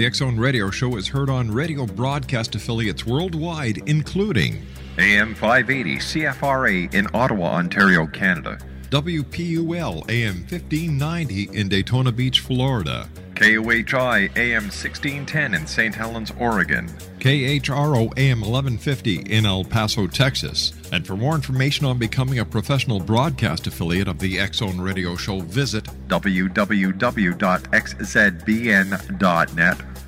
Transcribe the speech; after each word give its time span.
The 0.00 0.06
X 0.06 0.16
Zone 0.16 0.38
Radio 0.38 0.70
Show 0.70 0.96
is 0.96 1.08
heard 1.08 1.28
on 1.28 1.50
radio 1.50 1.84
broadcast 1.84 2.54
affiliates 2.54 3.04
worldwide, 3.04 3.82
including 3.84 4.64
AM 4.96 5.34
580 5.34 5.98
CFRA 5.98 6.94
in 6.94 7.06
Ottawa, 7.12 7.56
Ontario, 7.56 8.06
Canada. 8.06 8.56
WPUL 8.88 10.08
AM 10.08 10.36
1590 10.48 11.50
in 11.52 11.68
Daytona 11.68 12.12
Beach, 12.12 12.40
Florida. 12.40 13.10
KOHI 13.34 14.34
AM 14.36 14.64
1610 14.64 15.52
in 15.52 15.66
St. 15.66 15.94
Helens, 15.94 16.32
Oregon. 16.38 16.88
KHRO 17.18 18.16
AM 18.18 18.40
1150 18.40 19.16
in 19.16 19.44
El 19.44 19.64
Paso, 19.64 20.06
Texas. 20.06 20.72
And 20.92 21.06
for 21.06 21.18
more 21.18 21.34
information 21.34 21.84
on 21.84 21.98
becoming 21.98 22.38
a 22.38 22.44
professional 22.46 23.00
broadcast 23.00 23.66
affiliate 23.66 24.08
of 24.08 24.18
the 24.18 24.40
X 24.40 24.56
Zone 24.58 24.80
Radio 24.80 25.14
Show, 25.14 25.40
visit 25.40 25.84
www.xzbn.net 26.08 26.60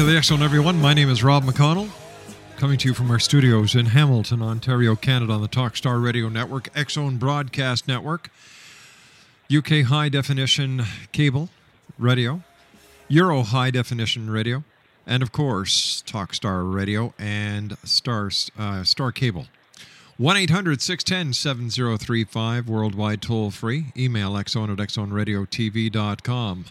To 0.00 0.06
the 0.06 0.22
Zone, 0.22 0.42
everyone. 0.42 0.80
My 0.80 0.94
name 0.94 1.10
is 1.10 1.22
Rob 1.22 1.44
McConnell, 1.44 1.90
coming 2.56 2.78
to 2.78 2.88
you 2.88 2.94
from 2.94 3.10
our 3.10 3.18
studios 3.18 3.74
in 3.74 3.84
Hamilton, 3.84 4.40
Ontario, 4.40 4.96
Canada, 4.96 5.34
on 5.34 5.42
the 5.42 5.48
Talkstar 5.48 6.02
Radio 6.02 6.30
Network, 6.30 6.70
X 6.74 6.94
Zone 6.94 7.18
Broadcast 7.18 7.86
Network, 7.86 8.30
UK 9.54 9.82
High 9.82 10.08
Definition 10.08 10.84
Cable 11.12 11.50
Radio, 11.98 12.42
Euro 13.08 13.42
High 13.42 13.70
Definition 13.70 14.30
Radio, 14.30 14.64
and 15.06 15.22
of 15.22 15.32
course, 15.32 16.02
Talkstar 16.06 16.74
Radio 16.74 17.12
and 17.18 17.76
Star, 17.84 18.30
uh, 18.58 18.82
Star 18.84 19.12
Cable. 19.12 19.48
1 20.16 20.34
800 20.34 20.80
610 20.80 21.34
7035, 21.34 22.70
worldwide 22.70 23.20
toll 23.20 23.50
free. 23.50 23.92
Email 23.94 24.32
xzone 24.32 24.72
at 24.72 24.78
xzoneradiotv.com. 24.78 26.64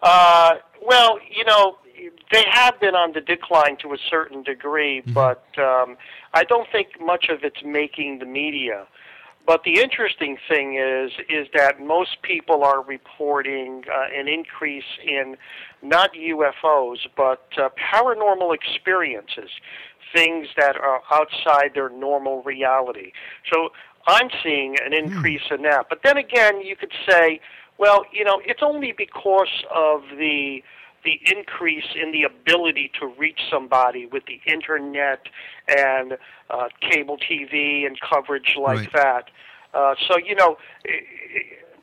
Uh, 0.02 0.56
well, 0.82 1.18
you 1.34 1.44
know, 1.44 1.78
they 2.30 2.44
have 2.50 2.78
been 2.80 2.94
on 2.94 3.12
the 3.12 3.20
decline 3.20 3.76
to 3.78 3.92
a 3.94 3.98
certain 4.10 4.42
degree, 4.42 5.00
mm-hmm. 5.00 5.12
but 5.12 5.46
um, 5.58 5.96
I 6.34 6.44
don't 6.44 6.68
think 6.70 7.00
much 7.00 7.26
of 7.30 7.42
it's 7.42 7.62
making 7.64 8.18
the 8.18 8.26
media. 8.26 8.86
But 9.46 9.64
the 9.64 9.80
interesting 9.80 10.38
thing 10.48 10.76
is, 10.76 11.12
is 11.28 11.48
that 11.54 11.78
most 11.78 12.22
people 12.22 12.64
are 12.64 12.82
reporting 12.82 13.84
uh, 13.92 14.18
an 14.18 14.26
increase 14.26 14.84
in 15.06 15.36
not 15.82 16.14
UFOs, 16.14 17.06
but 17.14 17.46
uh, 17.58 17.68
paranormal 17.92 18.54
experiences, 18.54 19.50
things 20.14 20.48
that 20.56 20.76
are 20.76 21.02
outside 21.12 21.72
their 21.74 21.90
normal 21.90 22.42
reality. 22.42 23.12
So 23.52 23.70
I'm 24.06 24.28
seeing 24.42 24.76
an 24.84 24.92
hmm. 24.92 25.12
increase 25.12 25.42
in 25.50 25.62
that. 25.62 25.86
But 25.88 26.00
then 26.02 26.16
again, 26.16 26.60
you 26.60 26.76
could 26.76 26.92
say, 27.08 27.40
well, 27.78 28.04
you 28.12 28.24
know, 28.24 28.40
it's 28.44 28.62
only 28.62 28.92
because 28.92 29.64
of 29.74 30.02
the 30.18 30.62
the 31.04 31.20
increase 31.26 31.84
in 31.94 32.12
the 32.12 32.22
ability 32.22 32.90
to 32.98 33.06
reach 33.06 33.38
somebody 33.50 34.06
with 34.06 34.24
the 34.24 34.40
internet 34.50 35.20
and 35.68 36.16
uh, 36.48 36.68
cable 36.80 37.18
TV 37.18 37.86
and 37.86 38.00
coverage 38.00 38.56
like 38.58 38.78
right. 38.78 38.92
that. 38.94 39.24
Uh, 39.74 39.94
so 40.08 40.16
you 40.16 40.34
know, 40.34 40.56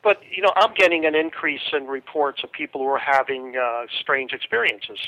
but 0.04 0.22
you 0.30 0.42
know, 0.42 0.52
I'm 0.56 0.74
getting 0.74 1.06
an 1.06 1.16
increase 1.16 1.62
in 1.74 1.88
reports 1.88 2.42
of 2.44 2.52
people 2.52 2.82
who 2.82 2.88
are 2.88 3.00
having 3.00 3.56
uh, 3.56 3.86
strange 4.00 4.34
experiences. 4.34 5.00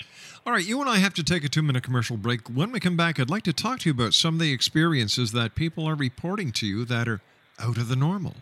All 0.45 0.53
right, 0.53 0.65
you 0.65 0.79
and 0.81 0.89
I 0.89 0.97
have 0.97 1.13
to 1.15 1.23
take 1.23 1.43
a 1.43 1.49
two-minute 1.49 1.83
commercial 1.83 2.17
break. 2.17 2.47
When 2.47 2.71
we 2.71 2.79
come 2.79 2.97
back, 2.97 3.19
I'd 3.19 3.29
like 3.29 3.43
to 3.43 3.53
talk 3.53 3.79
to 3.79 3.89
you 3.89 3.93
about 3.93 4.13
some 4.13 4.35
of 4.35 4.39
the 4.39 4.51
experiences 4.51 5.31
that 5.31 5.55
people 5.55 5.87
are 5.87 5.95
reporting 5.95 6.51
to 6.53 6.67
you 6.67 6.85
that 6.85 7.07
are 7.07 7.21
out 7.59 7.77
of 7.77 7.87
the 7.87 7.95
normal. 7.95 8.35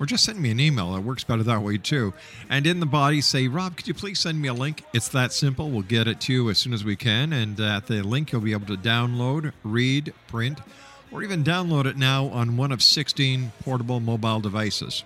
or 0.00 0.06
just 0.06 0.24
send 0.24 0.40
me 0.40 0.50
an 0.50 0.58
email. 0.58 0.96
It 0.96 1.00
works 1.00 1.22
better 1.22 1.42
that 1.42 1.62
way 1.62 1.76
too. 1.76 2.14
And 2.48 2.66
in 2.66 2.80
the 2.80 2.86
body, 2.86 3.20
say, 3.20 3.46
Rob, 3.46 3.76
could 3.76 3.86
you 3.86 3.94
please 3.94 4.18
send 4.18 4.40
me 4.40 4.48
a 4.48 4.54
link? 4.54 4.82
It's 4.94 5.10
that 5.10 5.32
simple. 5.32 5.70
We'll 5.70 5.82
get 5.82 6.08
it 6.08 6.20
to 6.22 6.32
you 6.32 6.50
as 6.50 6.58
soon 6.58 6.72
as 6.72 6.82
we 6.82 6.96
can. 6.96 7.34
And 7.34 7.60
uh, 7.60 7.76
at 7.76 7.86
the 7.86 8.02
link, 8.02 8.32
you'll 8.32 8.40
be 8.40 8.52
able 8.52 8.66
to 8.66 8.76
download, 8.76 9.52
read, 9.62 10.14
print, 10.26 10.58
or 11.12 11.22
even 11.22 11.44
download 11.44 11.84
it 11.84 11.98
now 11.98 12.26
on 12.28 12.56
one 12.56 12.72
of 12.72 12.82
16 12.82 13.52
portable 13.62 14.00
mobile 14.00 14.40
devices. 14.40 15.04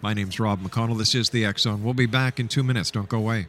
My 0.00 0.12
name's 0.12 0.40
Rob 0.40 0.60
McConnell. 0.60 0.98
This 0.98 1.14
is 1.14 1.30
the 1.30 1.44
X 1.44 1.62
Zone. 1.62 1.84
We'll 1.84 1.94
be 1.94 2.06
back 2.06 2.40
in 2.40 2.48
two 2.48 2.64
minutes. 2.64 2.90
Don't 2.90 3.08
go 3.08 3.18
away. 3.18 3.46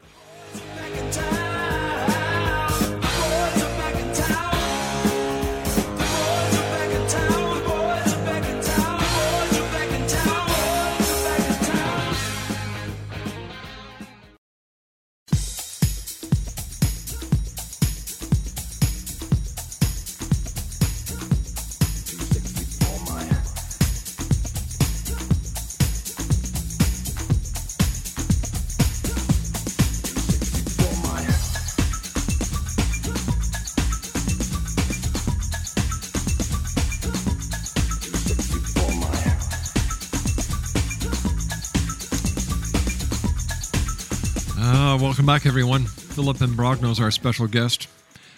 Welcome 45.24 45.36
back, 45.36 45.46
everyone. 45.46 45.86
Philip 45.86 46.36
Imbrogno 46.40 46.92
is 46.92 47.00
our 47.00 47.10
special 47.10 47.48
guest. 47.48 47.88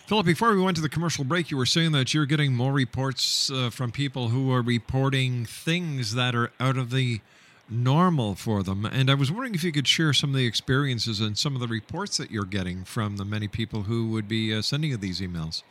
Philip, 0.05 0.23
before 0.23 0.53
we 0.53 0.61
went 0.61 0.75
to 0.75 0.83
the 0.83 0.87
commercial 0.87 1.23
break, 1.23 1.49
you 1.49 1.57
were 1.57 1.65
saying 1.65 1.93
that 1.93 2.13
you're 2.13 2.27
getting 2.27 2.53
more 2.53 2.71
reports 2.71 3.49
uh, 3.49 3.71
from 3.71 3.91
people 3.91 4.29
who 4.29 4.53
are 4.53 4.61
reporting 4.61 5.47
things 5.47 6.13
that 6.13 6.35
are 6.35 6.51
out 6.59 6.77
of 6.77 6.91
the 6.91 7.21
normal 7.67 8.35
for 8.35 8.61
them. 8.61 8.85
And 8.85 9.09
I 9.09 9.15
was 9.15 9.31
wondering 9.31 9.55
if 9.55 9.63
you 9.63 9.71
could 9.71 9.87
share 9.87 10.13
some 10.13 10.29
of 10.29 10.35
the 10.35 10.45
experiences 10.45 11.19
and 11.19 11.35
some 11.35 11.55
of 11.55 11.59
the 11.59 11.67
reports 11.67 12.17
that 12.17 12.29
you're 12.29 12.45
getting 12.45 12.83
from 12.83 13.17
the 13.17 13.25
many 13.25 13.47
people 13.47 13.83
who 13.83 14.11
would 14.11 14.27
be 14.27 14.53
uh, 14.53 14.61
sending 14.61 14.91
you 14.91 14.97
these 14.97 15.19
emails. 15.21 15.63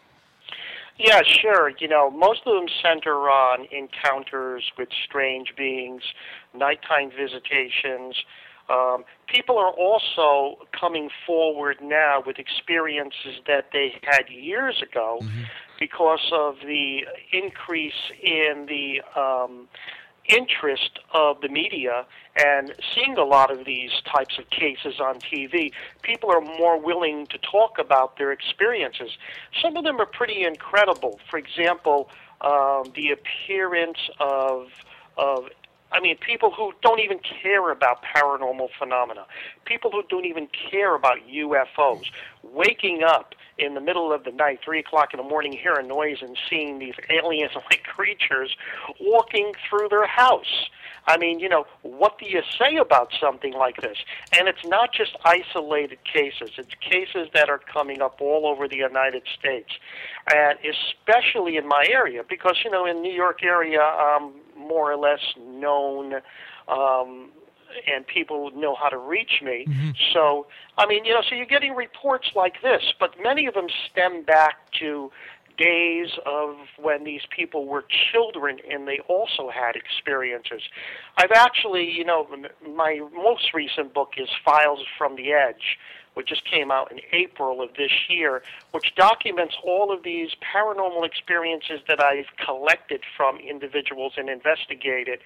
Yeah, 0.99 1.23
sure. 1.23 1.71
You 1.79 1.87
know, 1.87 2.11
most 2.11 2.41
of 2.45 2.57
them 2.57 2.67
center 2.83 3.31
on 3.31 3.69
encounters 3.71 4.65
with 4.77 4.89
strange 5.05 5.55
beings, 5.57 6.03
nighttime 6.53 7.13
visitations, 7.17 8.17
um, 8.71 9.05
people 9.27 9.59
are 9.59 9.73
also 9.73 10.59
coming 10.79 11.11
forward 11.27 11.79
now 11.83 12.23
with 12.25 12.39
experiences 12.39 13.41
that 13.47 13.67
they 13.73 13.95
had 14.03 14.29
years 14.31 14.83
ago 14.83 15.19
mm-hmm. 15.21 15.43
because 15.79 16.31
of 16.33 16.57
the 16.65 17.07
increase 17.33 18.11
in 18.23 18.67
the 18.67 19.03
um, 19.21 19.69
interest 20.29 20.99
of 21.13 21.41
the 21.43 21.49
media 21.49 22.07
and 22.43 22.75
seeing 22.95 23.17
a 23.19 23.25
lot 23.25 23.51
of 23.51 23.67
these 23.67 23.91
types 24.11 24.39
of 24.39 24.49
cases 24.51 24.99
on 24.99 25.17
TV, 25.17 25.71
people 26.03 26.31
are 26.31 26.41
more 26.41 26.81
willing 26.81 27.27
to 27.27 27.39
talk 27.39 27.79
about 27.79 28.17
their 28.17 28.33
experiences. 28.33 29.11
Some 29.61 29.77
of 29.77 29.85
them 29.85 30.01
are 30.01 30.07
pretty 30.07 30.45
incredible. 30.45 31.21
For 31.31 31.39
example, 31.39 32.09
um, 32.41 32.85
the 32.95 33.11
appearance 33.11 33.99
of 34.21 34.69
of 35.17 35.45
I 35.95 36.01
mean, 36.01 36.17
people 36.19 36.51
who 36.51 36.73
don't 36.83 36.99
even 36.99 37.21
care 37.21 37.71
about 37.71 38.03
paranormal 38.03 38.69
phenomena, 38.77 39.27
people 39.65 39.93
who 39.93 40.03
don't 40.09 40.25
even 40.25 40.49
care 40.49 40.97
about 40.97 41.19
UFOs, 41.33 42.11
waking 42.43 43.05
up 43.05 43.37
in 43.59 43.75
the 43.75 43.81
middle 43.81 44.13
of 44.13 44.25
the 44.25 44.33
night, 44.33 44.59
three 44.65 44.81
o'clock 44.81 45.15
in 45.15 45.19
the 45.19 45.23
morning, 45.23 45.53
hearing 45.53 45.87
noise 45.87 46.19
and 46.21 46.37
seeing 46.51 46.81
these 46.81 46.95
alien-like 47.11 47.85
creatures 47.95 48.57
walking 49.01 49.53
through 49.71 49.89
their 49.89 50.07
house. 50.07 50.69
I 51.07 51.17
mean, 51.17 51.39
you 51.39 51.49
know, 51.49 51.65
what 51.83 52.19
do 52.19 52.29
you 52.29 52.43
say 52.59 52.77
about 52.77 53.13
something 53.21 53.53
like 53.53 53.81
this? 53.81 53.99
And 54.37 54.49
it's 54.49 54.65
not 54.65 54.93
just 54.93 55.17
isolated 55.25 55.99
cases, 56.03 56.51
it's 56.59 56.75
cases 56.81 57.29
that 57.35 57.49
are 57.49 57.61
coming 57.73 58.03
up 58.03 58.21
all 58.21 58.47
over 58.47 58.67
the 58.67 58.79
United 58.79 59.23
States. 59.39 59.71
And 60.35 60.59
especially 60.65 61.57
in 61.57 61.69
my 61.69 61.87
area, 61.89 62.23
because, 62.29 62.57
you 62.65 62.71
know, 62.71 62.85
in 62.85 63.01
New 63.01 63.13
York 63.13 63.45
area, 63.45 63.83
um, 63.83 64.33
more 64.67 64.91
or 64.93 64.97
less 64.97 65.21
known 65.39 66.15
Um, 66.69 67.31
and 67.93 68.07
people 68.07 68.51
know 68.55 68.75
how 68.77 68.89
to 68.89 68.99
reach 68.99 69.43
me. 69.43 69.67
So, 70.13 70.47
I 70.79 70.87
mean, 70.87 71.05
you 71.05 71.13
know, 71.13 71.23
so 71.29 71.35
you're 71.35 71.45
getting 71.45 71.75
reports 71.75 72.29
like 72.37 72.63
this, 72.63 72.83
but 73.01 73.11
many 73.21 73.47
of 73.47 73.55
them 73.55 73.67
stem 73.91 74.23
back 74.23 74.55
to 74.79 75.11
days 75.59 76.09
of 76.27 76.57
when 76.79 77.05
these 77.05 77.23
people 77.31 77.67
were 77.67 77.85
children 78.13 78.59
and 78.71 78.87
they 78.89 79.01
also 79.09 79.51
had 79.51 79.77
experiences. 79.77 80.63
I've 81.17 81.33
actually, 81.33 81.91
you 81.91 82.05
know, 82.05 82.27
m- 82.33 82.47
my 82.75 83.01
most 83.13 83.53
recent 83.55 83.93
book 83.95 84.15
is 84.17 84.29
Files 84.45 84.81
from 84.99 85.17
the 85.17 85.33
Edge, 85.33 85.79
which 86.15 86.29
just 86.29 86.45
came 86.45 86.71
out 86.71 86.91
in 86.91 87.01
April 87.13 87.61
of 87.61 87.71
this 87.77 87.91
year, 88.09 88.43
which 88.73 88.95
documents 88.97 89.55
all 89.65 89.93
of 89.93 90.03
these 90.03 90.31
paranormal 90.43 91.05
experiences 91.05 91.81
that 91.89 92.01
I've 92.03 92.27
collected 92.45 93.03
from 93.17 93.39
individuals 93.39 94.15
and 94.17 94.29
investigated 94.29 95.21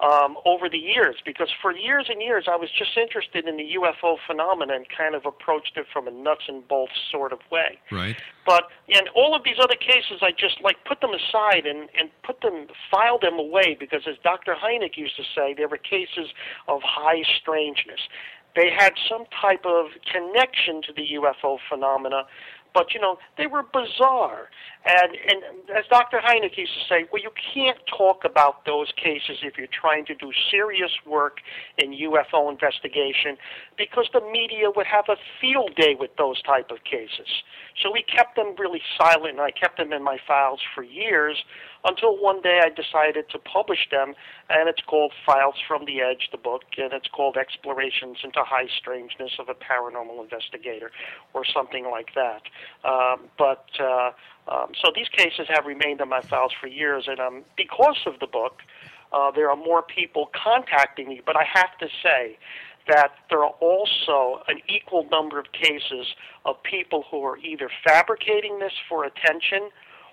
um, 0.00 0.36
over 0.44 0.68
the 0.68 0.78
years. 0.78 1.16
Because 1.24 1.48
for 1.60 1.72
years 1.72 2.06
and 2.08 2.22
years, 2.22 2.46
I 2.50 2.56
was 2.56 2.70
just 2.70 2.96
interested 2.96 3.46
in 3.46 3.56
the 3.56 3.74
UFO 3.78 4.16
phenomenon 4.26 4.70
and 4.70 4.86
kind 4.88 5.14
of 5.14 5.26
approached 5.26 5.76
it 5.76 5.86
from 5.92 6.08
a 6.08 6.10
nuts 6.10 6.44
and 6.48 6.66
bolts 6.66 6.92
sort 7.10 7.32
of 7.32 7.40
way. 7.50 7.78
Right. 7.90 8.16
But 8.46 8.64
and 8.88 9.08
all 9.14 9.34
of 9.34 9.44
these 9.44 9.58
other 9.62 9.76
cases, 9.76 10.20
I 10.22 10.32
just 10.32 10.60
like 10.62 10.84
put 10.84 11.00
them 11.00 11.10
aside 11.10 11.66
and 11.66 11.88
and 11.98 12.10
put 12.22 12.40
them, 12.40 12.66
file 12.90 13.18
them 13.18 13.38
away 13.38 13.76
because, 13.78 14.02
as 14.08 14.16
Dr. 14.22 14.54
Hynek 14.54 14.96
used 14.96 15.16
to 15.16 15.22
say, 15.34 15.54
there 15.54 15.68
were 15.68 15.76
cases 15.76 16.32
of 16.68 16.80
high 16.82 17.22
strangeness. 17.40 18.00
They 18.56 18.70
had 18.76 18.92
some 19.08 19.24
type 19.40 19.64
of 19.64 19.86
connection 20.10 20.82
to 20.82 20.92
the 20.92 21.06
UFO 21.20 21.58
phenomena, 21.68 22.24
but 22.74 22.94
you 22.94 23.00
know 23.00 23.18
they 23.36 23.46
were 23.46 23.62
bizarre. 23.62 24.48
And 24.84 25.12
and 25.14 25.42
as 25.76 25.84
Dr. 25.90 26.18
Hynek 26.18 26.56
used 26.56 26.72
to 26.72 26.84
say, 26.88 27.06
well, 27.12 27.22
you 27.22 27.30
can't 27.54 27.78
talk 27.86 28.24
about 28.24 28.64
those 28.64 28.92
cases 28.96 29.38
if 29.42 29.58
you're 29.58 29.68
trying 29.68 30.04
to 30.06 30.14
do 30.14 30.32
serious 30.50 30.90
work 31.06 31.38
in 31.78 31.92
UFO 31.92 32.50
investigation, 32.50 33.36
because 33.76 34.08
the 34.12 34.20
media 34.32 34.70
would 34.74 34.86
have 34.86 35.04
a 35.08 35.16
field 35.40 35.74
day 35.76 35.96
with 35.98 36.10
those 36.16 36.42
type 36.42 36.70
of 36.70 36.78
cases. 36.84 37.28
So 37.82 37.90
we 37.92 38.02
kept 38.02 38.36
them 38.36 38.54
really 38.58 38.82
silent, 38.98 39.32
and 39.32 39.40
I 39.40 39.50
kept 39.50 39.76
them 39.76 39.92
in 39.92 40.02
my 40.02 40.18
files 40.26 40.60
for 40.74 40.82
years 40.82 41.36
until 41.84 42.20
one 42.20 42.42
day 42.42 42.60
I 42.62 42.68
decided 42.68 43.28
to 43.30 43.38
publish 43.38 43.88
them, 43.90 44.14
and 44.48 44.68
it's 44.68 44.82
called 44.82 45.12
Files 45.24 45.54
from 45.66 45.84
the 45.86 46.00
Edge, 46.00 46.28
the 46.30 46.38
book, 46.38 46.62
and 46.76 46.92
it's 46.92 47.08
called 47.08 47.36
Explorations 47.36 48.18
into 48.22 48.40
High 48.44 48.68
Strangeness 48.78 49.32
of 49.38 49.48
a 49.48 49.54
Paranormal 49.54 50.22
Investigator, 50.22 50.90
or 51.32 51.44
something 51.44 51.90
like 51.90 52.10
that. 52.14 52.42
Um, 52.84 53.28
but 53.38 53.66
uh, 53.78 54.10
um, 54.48 54.72
so 54.82 54.92
these 54.94 55.08
cases 55.08 55.46
have 55.48 55.66
remained 55.66 56.00
in 56.00 56.08
my 56.08 56.20
files 56.22 56.52
for 56.60 56.66
years, 56.66 57.04
and 57.06 57.20
um, 57.20 57.44
because 57.56 57.98
of 58.06 58.18
the 58.20 58.26
book, 58.26 58.60
uh, 59.12 59.30
there 59.30 59.50
are 59.50 59.56
more 59.56 59.82
people 59.82 60.30
contacting 60.34 61.08
me. 61.08 61.20
But 61.24 61.36
I 61.36 61.44
have 61.44 61.76
to 61.78 61.88
say 62.02 62.38
that 62.88 63.12
there 63.28 63.40
are 63.40 63.54
also 63.60 64.42
an 64.48 64.60
equal 64.68 65.06
number 65.10 65.38
of 65.38 65.46
cases 65.52 66.14
of 66.44 66.56
people 66.62 67.04
who 67.10 67.22
are 67.24 67.38
either 67.38 67.70
fabricating 67.86 68.58
this 68.58 68.72
for 68.88 69.04
attention 69.04 69.70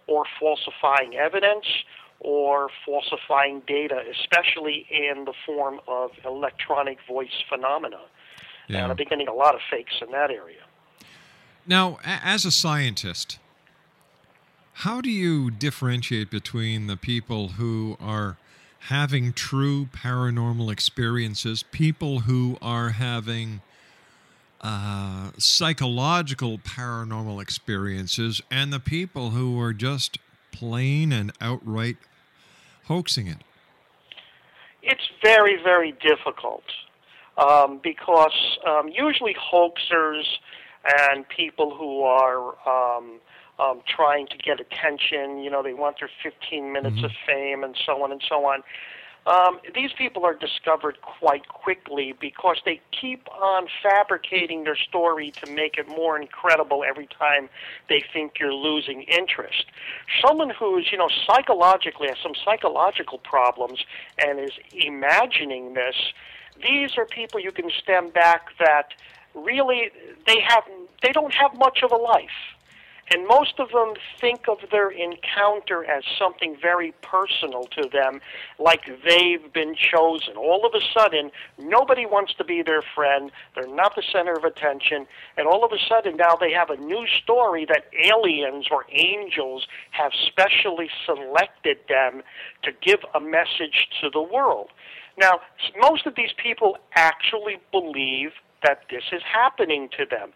or 0.07 0.25
falsifying 0.39 1.15
evidence 1.15 1.65
or 2.19 2.69
falsifying 2.85 3.61
data, 3.67 4.01
especially 4.11 4.87
in 4.89 5.25
the 5.25 5.33
form 5.45 5.79
of 5.87 6.11
electronic 6.25 6.97
voice 7.07 7.43
phenomena. 7.49 7.99
Yeah. 8.67 8.83
And 8.83 8.91
I've 8.91 8.97
been 8.97 9.07
getting 9.07 9.27
a 9.27 9.33
lot 9.33 9.55
of 9.55 9.61
fakes 9.69 9.93
in 10.01 10.11
that 10.11 10.31
area. 10.31 10.61
Now, 11.65 11.99
as 12.03 12.45
a 12.45 12.51
scientist, 12.51 13.39
how 14.73 15.01
do 15.01 15.09
you 15.09 15.51
differentiate 15.51 16.31
between 16.31 16.87
the 16.87 16.97
people 16.97 17.49
who 17.49 17.97
are 17.99 18.37
having 18.87 19.33
true 19.33 19.87
paranormal 19.87 20.71
experiences, 20.71 21.63
people 21.63 22.21
who 22.21 22.57
are 22.61 22.89
having 22.89 23.61
uh, 24.67 25.31
psychological 25.37 26.57
paranormal 26.57 27.41
experiences, 27.41 28.41
and 28.51 28.73
the 28.73 28.81
people 28.81 29.29
who 29.29 29.57
are 29.61 29.71
just 29.71 30.17
plain 30.51 31.13
and 31.13 31.31
outright 31.39 31.95
hoaxing 32.87 33.27
it? 33.27 33.37
It's 34.83 35.07
very, 35.23 35.55
very 35.63 35.93
difficult 35.93 36.65
um, 37.37 37.79
because 37.81 38.57
um, 38.67 38.89
usually 38.89 39.35
hoaxers 39.35 40.25
and 40.83 41.25
people 41.29 41.73
who 41.73 42.01
are 42.01 42.55
um, 42.67 43.21
um, 43.59 43.81
trying 43.87 44.27
to 44.27 44.37
get 44.37 44.59
attention, 44.59 45.39
you 45.39 45.49
know, 45.49 45.63
they 45.63 45.73
want 45.73 45.99
their 46.01 46.09
15 46.21 46.73
minutes 46.73 47.01
of 47.03 47.11
fame 47.25 47.63
and 47.63 47.77
so 47.85 48.03
on 48.03 48.11
and 48.11 48.21
so 48.27 48.43
on. 48.45 48.63
Um, 49.27 49.59
these 49.75 49.91
people 49.91 50.23
are 50.25 50.33
discovered 50.33 51.01
quite 51.01 51.49
quickly 51.49 52.13
because 52.19 52.57
they 52.63 52.79
keep 52.91 53.27
on 53.29 53.67
fabricating 53.83 54.63
their 54.63 54.77
story 54.77 55.31
to 55.31 55.51
make 55.51 55.77
it 55.77 55.85
more 55.89 56.19
incredible 56.19 56.85
every 56.87 57.07
time 57.07 57.49
they 57.89 58.01
think 58.13 58.39
you're 58.39 58.53
losing 58.53 59.01
interest. 59.01 59.65
Someone 60.25 60.49
who's, 60.49 60.87
you 60.93 60.97
know, 60.97 61.09
psychologically 61.27 62.07
has 62.07 62.17
some 62.23 62.31
psychological 62.45 63.17
problems 63.17 63.83
and 64.17 64.39
is 64.39 64.53
imagining 64.71 65.73
this, 65.73 65.95
these 66.61 66.97
are 66.97 67.05
people 67.05 67.41
you 67.41 67.51
can 67.51 67.69
stem 67.83 68.09
back 68.09 68.57
that 68.59 68.93
really 69.35 69.91
they 70.25 70.39
have 70.47 70.63
they 71.03 71.11
don't 71.11 71.33
have 71.33 71.55
much 71.57 71.83
of 71.83 71.91
a 71.91 71.95
life. 71.95 72.56
And 73.09 73.25
most 73.25 73.59
of 73.59 73.69
them 73.69 73.93
think 74.19 74.49
of 74.49 74.57
their 74.69 74.89
encounter 74.89 75.85
as 75.85 76.03
something 76.19 76.57
very 76.61 76.93
personal 77.01 77.63
to 77.63 77.87
them, 77.91 78.19
like 78.59 78.81
they've 79.05 79.53
been 79.53 79.75
chosen. 79.75 80.35
All 80.35 80.65
of 80.65 80.73
a 80.73 80.81
sudden, 80.93 81.31
nobody 81.57 82.05
wants 82.05 82.33
to 82.35 82.43
be 82.43 82.61
their 82.61 82.81
friend. 82.81 83.31
They're 83.55 83.67
not 83.67 83.95
the 83.95 84.03
center 84.11 84.33
of 84.33 84.43
attention. 84.43 85.07
And 85.37 85.47
all 85.47 85.63
of 85.63 85.71
a 85.71 85.79
sudden, 85.87 86.17
now 86.17 86.35
they 86.35 86.51
have 86.51 86.69
a 86.69 86.77
new 86.77 87.07
story 87.07 87.65
that 87.65 87.85
aliens 88.03 88.67
or 88.69 88.85
angels 88.91 89.67
have 89.91 90.11
specially 90.27 90.89
selected 91.05 91.77
them 91.87 92.23
to 92.63 92.71
give 92.81 92.99
a 93.15 93.19
message 93.21 93.87
to 94.01 94.09
the 94.09 94.21
world. 94.21 94.69
Now, 95.17 95.39
most 95.79 96.05
of 96.05 96.15
these 96.15 96.33
people 96.35 96.77
actually 96.95 97.57
believe 97.71 98.31
that 98.63 98.81
this 98.89 99.03
is 99.11 99.21
happening 99.23 99.89
to 99.97 100.05
them. 100.05 100.31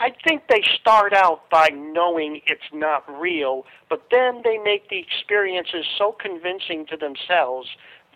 I 0.00 0.10
think 0.26 0.42
they 0.48 0.62
start 0.80 1.12
out 1.12 1.50
by 1.50 1.68
knowing 1.72 2.40
it's 2.46 2.70
not 2.72 3.04
real, 3.20 3.64
but 3.90 4.04
then 4.10 4.42
they 4.44 4.58
make 4.58 4.88
the 4.88 4.98
experiences 4.98 5.84
so 5.96 6.14
convincing 6.20 6.86
to 6.90 6.96
themselves 6.96 7.68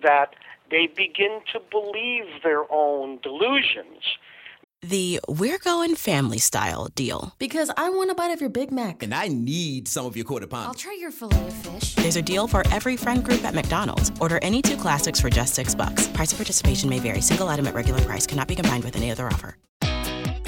that 0.03 0.35
they 0.71 0.87
begin 0.87 1.41
to 1.53 1.61
believe 1.71 2.43
their 2.43 2.71
own 2.73 3.19
delusions. 3.23 4.03
The 4.85 5.21
We're 5.29 5.59
Going 5.59 5.95
Family 5.95 6.39
Style 6.39 6.89
deal. 6.95 7.35
Because 7.39 7.71
I 7.77 7.89
want 7.91 8.11
a 8.11 8.17
bite 8.17 8.33
of 8.33 8.41
your 8.41 8.51
Big 8.51 8.73
Mac. 8.73 9.05
And 9.05 9.15
I 9.15 9.29
need 9.29 9.87
some 9.87 10.07
of 10.07 10.17
your 10.17 10.25
quarter 10.25 10.49
pound. 10.49 10.67
I'll 10.67 10.75
try 10.75 10.97
your 10.99 11.13
filet 11.13 11.47
of 11.47 11.53
fish. 11.53 11.95
There's 11.95 12.17
a 12.17 12.23
deal 12.23 12.49
for 12.49 12.65
every 12.73 12.97
friend 12.97 13.23
group 13.23 13.45
at 13.45 13.55
McDonald's. 13.55 14.11
Order 14.21 14.41
any 14.43 14.61
two 14.61 14.77
classics 14.77 15.21
for 15.21 15.31
just 15.31 15.55
six 15.55 15.73
bucks. 15.73 16.09
Price 16.09 16.33
of 16.33 16.39
participation 16.39 16.91
may 16.91 16.99
vary. 16.99 17.21
Single 17.21 17.49
item 17.49 17.69
at 17.69 17.75
regular 17.75 18.01
price 18.01 18.27
cannot 18.27 18.49
be 18.49 18.57
combined 18.57 18.83
with 18.83 18.97
any 18.97 19.13
other 19.13 19.29
offer. 19.29 19.57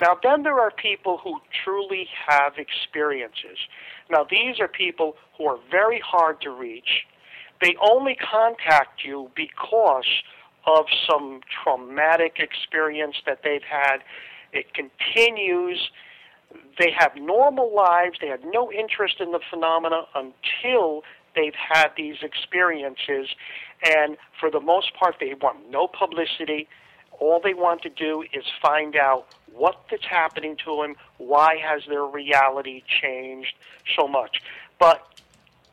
Now, 0.00 0.18
then 0.22 0.42
there 0.42 0.60
are 0.60 0.70
people 0.70 1.18
who 1.24 1.40
truly 1.64 2.06
have 2.28 2.54
experiences. 2.58 3.58
Now, 4.10 4.26
these 4.30 4.60
are 4.60 4.68
people 4.68 5.16
who 5.38 5.46
are 5.46 5.58
very 5.70 6.00
hard 6.04 6.40
to 6.42 6.50
reach. 6.50 7.06
They 7.62 7.76
only 7.80 8.14
contact 8.16 9.04
you 9.04 9.30
because 9.34 10.04
of 10.66 10.84
some 11.08 11.40
traumatic 11.62 12.36
experience 12.38 13.16
that 13.24 13.38
they've 13.42 13.62
had. 13.62 13.98
It 14.52 14.66
continues. 14.74 15.90
They 16.78 16.92
have 16.98 17.12
normal 17.16 17.74
lives. 17.74 18.18
They 18.20 18.28
have 18.28 18.44
no 18.44 18.70
interest 18.70 19.16
in 19.20 19.32
the 19.32 19.40
phenomena 19.50 20.02
until 20.14 21.02
they've 21.34 21.54
had 21.54 21.88
these 21.96 22.16
experiences. 22.22 23.28
And 23.82 24.18
for 24.38 24.50
the 24.50 24.60
most 24.60 24.92
part, 24.94 25.16
they 25.20 25.32
want 25.40 25.70
no 25.70 25.88
publicity. 25.88 26.68
All 27.18 27.40
they 27.42 27.54
want 27.54 27.82
to 27.82 27.88
do 27.88 28.24
is 28.32 28.44
find 28.60 28.96
out 28.96 29.26
what 29.52 29.80
is 29.90 30.00
happening 30.08 30.56
to 30.64 30.82
them, 30.82 30.96
why 31.18 31.56
has 31.56 31.82
their 31.88 32.04
reality 32.04 32.82
changed 32.86 33.54
so 33.96 34.06
much. 34.06 34.42
But 34.78 35.20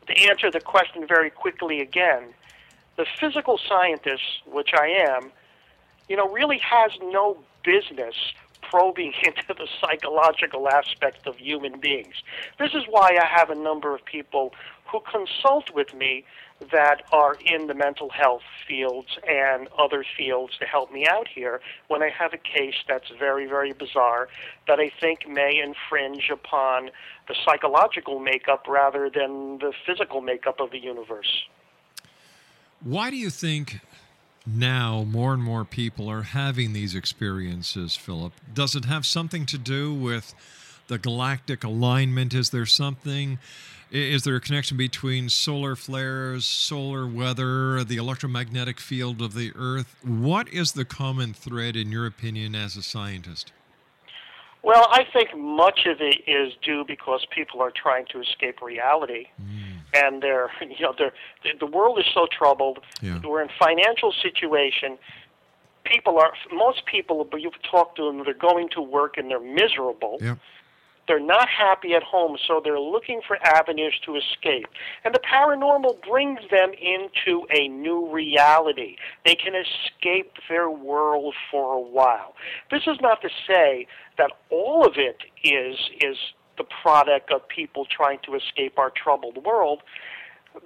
to 0.08 0.30
answer 0.30 0.50
the 0.52 0.62
question 0.62 1.06
very 1.08 1.30
quickly 1.30 1.82
again, 1.82 2.34
the 2.96 3.06
physical 3.20 3.60
scientist, 3.68 4.24
which 4.46 4.70
I 4.74 4.88
am, 4.88 5.32
you 6.08 6.16
know, 6.16 6.30
really 6.30 6.60
has 6.60 6.92
no 7.02 7.38
business 7.64 8.16
probing 8.62 9.14
into 9.24 9.54
the 9.54 9.68
psychological 9.82 10.70
aspect 10.70 11.28
of 11.28 11.38
human 11.38 11.80
beings. 11.80 12.16
This 12.60 12.74
is 12.74 12.84
why 12.90 13.18
I 13.22 13.26
have 13.26 13.50
a 13.50 13.56
number 13.56 13.94
of 13.94 14.04
people 14.06 14.54
who 14.86 15.02
consult 15.12 15.74
with 15.74 15.94
me 15.94 16.24
that 16.72 17.04
are 17.12 17.36
in 17.46 17.68
the 17.68 17.74
mental 17.74 18.10
health 18.10 18.42
fields 18.68 19.18
and 19.28 19.68
other 19.78 20.04
fields 20.18 20.58
to 20.60 20.66
help 20.66 20.92
me 20.92 21.08
out 21.08 21.28
here 21.28 21.62
when 21.88 22.02
I 22.02 22.10
have 22.10 22.34
a 22.34 22.38
case 22.38 22.76
that's 22.88 23.10
very, 23.20 23.46
very 23.46 23.74
bizarre 23.74 24.30
that 24.68 24.80
I 24.80 24.92
think 25.00 25.28
may 25.28 25.60
infringe 25.60 26.30
upon 26.32 26.90
the 27.28 27.36
psychological 27.46 28.20
makeup 28.20 28.66
rather 28.68 29.10
than 29.10 29.60
the 29.60 29.74
physical 29.86 30.22
makeup 30.22 30.60
of 30.60 30.72
the 30.72 30.80
universe. 30.80 31.46
Why 32.82 33.10
do 33.10 33.16
you 33.16 33.30
think 33.30 33.80
now 34.46 35.04
more 35.04 35.34
and 35.34 35.42
more 35.42 35.64
people 35.64 36.10
are 36.10 36.24
having 36.24 36.74
these 36.74 36.96
experiences, 36.96 37.96
Philip? 37.96 38.34
Does 38.54 38.76
it 38.76 38.86
have 38.86 39.06
something 39.06 39.46
to 39.48 39.58
do 39.58 39.94
with 39.94 40.34
the 40.88 40.98
galactic 40.98 41.64
alignment? 41.64 42.34
Is 42.34 42.50
there 42.50 42.66
something? 42.66 43.40
Is 43.94 44.24
there 44.24 44.36
a 44.36 44.42
connection 44.42 44.76
between 44.76 45.30
solar 45.30 45.76
flares, 45.76 46.46
solar 46.46 47.08
weather, 47.08 47.84
the 47.84 47.98
electromagnetic 47.98 48.80
field 48.80 49.22
of 49.22 49.36
the 49.36 49.52
Earth? 49.56 49.96
What 50.04 50.50
is 50.50 50.72
the 50.72 50.84
common 50.84 51.34
thread, 51.34 51.76
in 51.76 51.92
your 51.92 52.06
opinion, 52.06 52.56
as 52.56 52.76
a 52.76 52.82
scientist? 52.82 53.54
Well, 54.64 54.88
I 54.90 55.06
think 55.14 55.38
much 55.38 55.86
of 55.86 55.98
it 56.02 56.24
is 56.28 56.54
due 56.64 56.84
because 56.88 57.26
people 57.30 57.62
are 57.62 57.72
trying 57.72 58.06
to 58.12 58.22
escape 58.22 58.62
reality. 58.62 59.28
Mm 59.42 59.74
and 59.94 60.22
they're 60.22 60.50
you 60.62 60.82
know 60.82 60.94
they're 60.98 61.14
the 61.60 61.66
world 61.66 62.00
is 62.00 62.06
so 62.14 62.28
troubled. 62.32 62.80
Yeah. 63.02 63.20
We're 63.24 63.42
in 63.42 63.50
financial 63.60 64.14
situation. 64.22 64.98
People 65.84 66.18
are 66.18 66.32
most 66.52 66.86
people, 66.86 67.28
but 67.30 67.42
you've 67.42 67.62
talked 67.70 67.98
to 67.98 68.06
them. 68.06 68.24
They're 68.24 68.34
going 68.34 68.70
to 68.70 68.82
work 68.82 69.18
and 69.18 69.30
they're 69.30 69.40
miserable. 69.40 70.18
Yeah. 70.22 70.36
They're 71.08 71.20
not 71.20 71.50
happy 71.50 71.94
at 71.94 72.04
home, 72.04 72.38
so 72.48 72.62
they're 72.64 72.80
looking 72.80 73.22
for 73.28 73.38
avenues 73.44 74.00
to 74.06 74.16
escape. 74.16 74.68
And 75.04 75.14
the 75.14 75.20
paranormal 75.20 76.02
brings 76.08 76.40
them 76.50 76.72
into 76.74 77.46
a 77.54 77.68
new 77.68 78.10
reality. 78.10 78.96
They 79.26 79.36
can 79.36 79.54
escape 79.54 80.32
their 80.48 80.70
world 80.70 81.36
for 81.52 81.74
a 81.74 81.82
while. 81.82 82.36
This 82.72 82.84
is 82.88 82.98
not 83.02 83.22
to 83.22 83.30
say 83.48 83.88
that 84.18 84.32
all 84.50 84.86
of 84.86 84.94
it 84.98 85.18
is 85.44 85.78
is 86.00 86.18
the 86.58 86.64
product 86.82 87.32
of 87.32 87.48
people 87.48 87.86
trying 87.86 88.20
to 88.24 88.36
escape 88.36 88.78
our 88.78 88.92
troubled 88.92 89.44
world. 89.44 89.82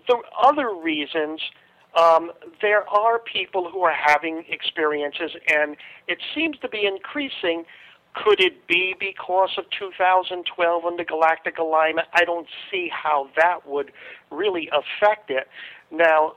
The 0.08 0.18
other 0.44 0.74
reasons, 0.76 1.42
um, 1.96 2.32
there 2.62 2.88
are 2.90 3.20
people 3.20 3.70
who 3.72 3.82
are 3.84 3.96
having 3.96 4.44
experiences, 4.50 5.32
and 5.48 5.78
it 6.08 6.20
seems 6.36 6.60
to 6.60 6.70
be 6.70 6.86
increasing. 6.86 7.66
Could 8.24 8.40
it 8.40 8.68
be 8.68 8.96
because 9.00 9.52
of 9.58 9.66
2012 9.78 10.86
and 10.86 11.00
the 11.00 11.04
galactic 11.04 11.58
alignment? 11.58 12.08
I 12.14 12.24
don't 12.24 12.48
see 12.72 12.90
how 12.92 13.30
that 13.36 13.68
would 13.68 13.92
really 14.32 14.70
affect 14.70 15.30
it. 15.30 15.48
Now, 15.92 16.34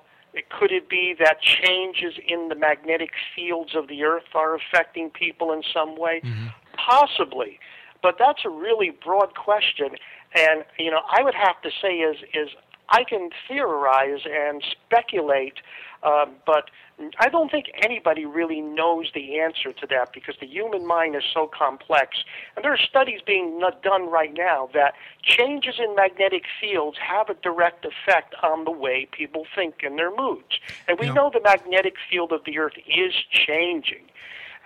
could 0.51 0.73
it 0.73 0.89
be 0.89 1.15
that 1.19 1.41
changes 1.41 2.15
in 2.27 2.49
the 2.49 2.55
magnetic 2.55 3.11
fields 3.35 3.75
of 3.75 3.89
the 3.89 4.05
Earth 4.05 4.25
are 4.35 4.55
affecting 4.55 5.11
people 5.11 5.53
in 5.53 5.63
some 5.73 5.97
way? 5.97 6.21
Mm-hmm. 6.25 6.47
Possibly. 6.77 7.59
But 8.03 8.17
that's 8.19 8.45
a 8.45 8.49
really 8.49 8.91
broad 8.91 9.35
question, 9.35 9.91
and 10.35 10.65
you 10.79 10.91
know, 10.91 11.01
I 11.11 11.23
would 11.23 11.35
have 11.35 11.61
to 11.63 11.71
say 11.83 11.99
is 11.99 12.17
is 12.33 12.49
I 12.89 13.05
can 13.05 13.31
theorize 13.47 14.21
and 14.25 14.65
speculate, 14.73 15.59
uh, 16.03 16.27
but 16.47 16.71
I 17.19 17.29
don't 17.29 17.51
think 17.51 17.67
anybody 17.83 18.25
really 18.27 18.61
knows 18.61 19.11
the 19.15 19.39
answer 19.41 19.73
to 19.73 19.87
that 19.89 20.13
because 20.13 20.37
the 20.41 20.47
human 20.47 20.87
mind 20.87 21.17
is 21.17 21.23
so 21.33 21.47
complex. 21.47 22.25
And 22.57 22.65
there 22.65 22.73
are 22.73 22.79
studies 22.79 23.21
being 23.27 23.61
done 23.83 24.11
right 24.11 24.33
now 24.33 24.69
that 24.75 24.95
changes 25.23 25.77
in 25.79 25.95
magnetic 25.95 26.45
fields 26.61 26.99
have 26.99 27.29
a 27.31 27.35
direct 27.35 27.85
effect 27.85 28.35
on 28.43 28.65
the 28.65 28.71
way 28.71 29.09
people 29.11 29.47
think 29.55 29.83
and 29.83 29.99
their 29.99 30.15
moods. 30.15 30.59
And 30.89 30.99
we 30.99 31.07
Yeah. 31.07 31.15
know 31.15 31.31
the 31.31 31.41
magnetic 31.41 31.97
field 32.11 32.33
of 32.33 32.45
the 32.45 32.59
Earth 32.59 32.77
is 32.87 33.15
changing. 33.31 34.11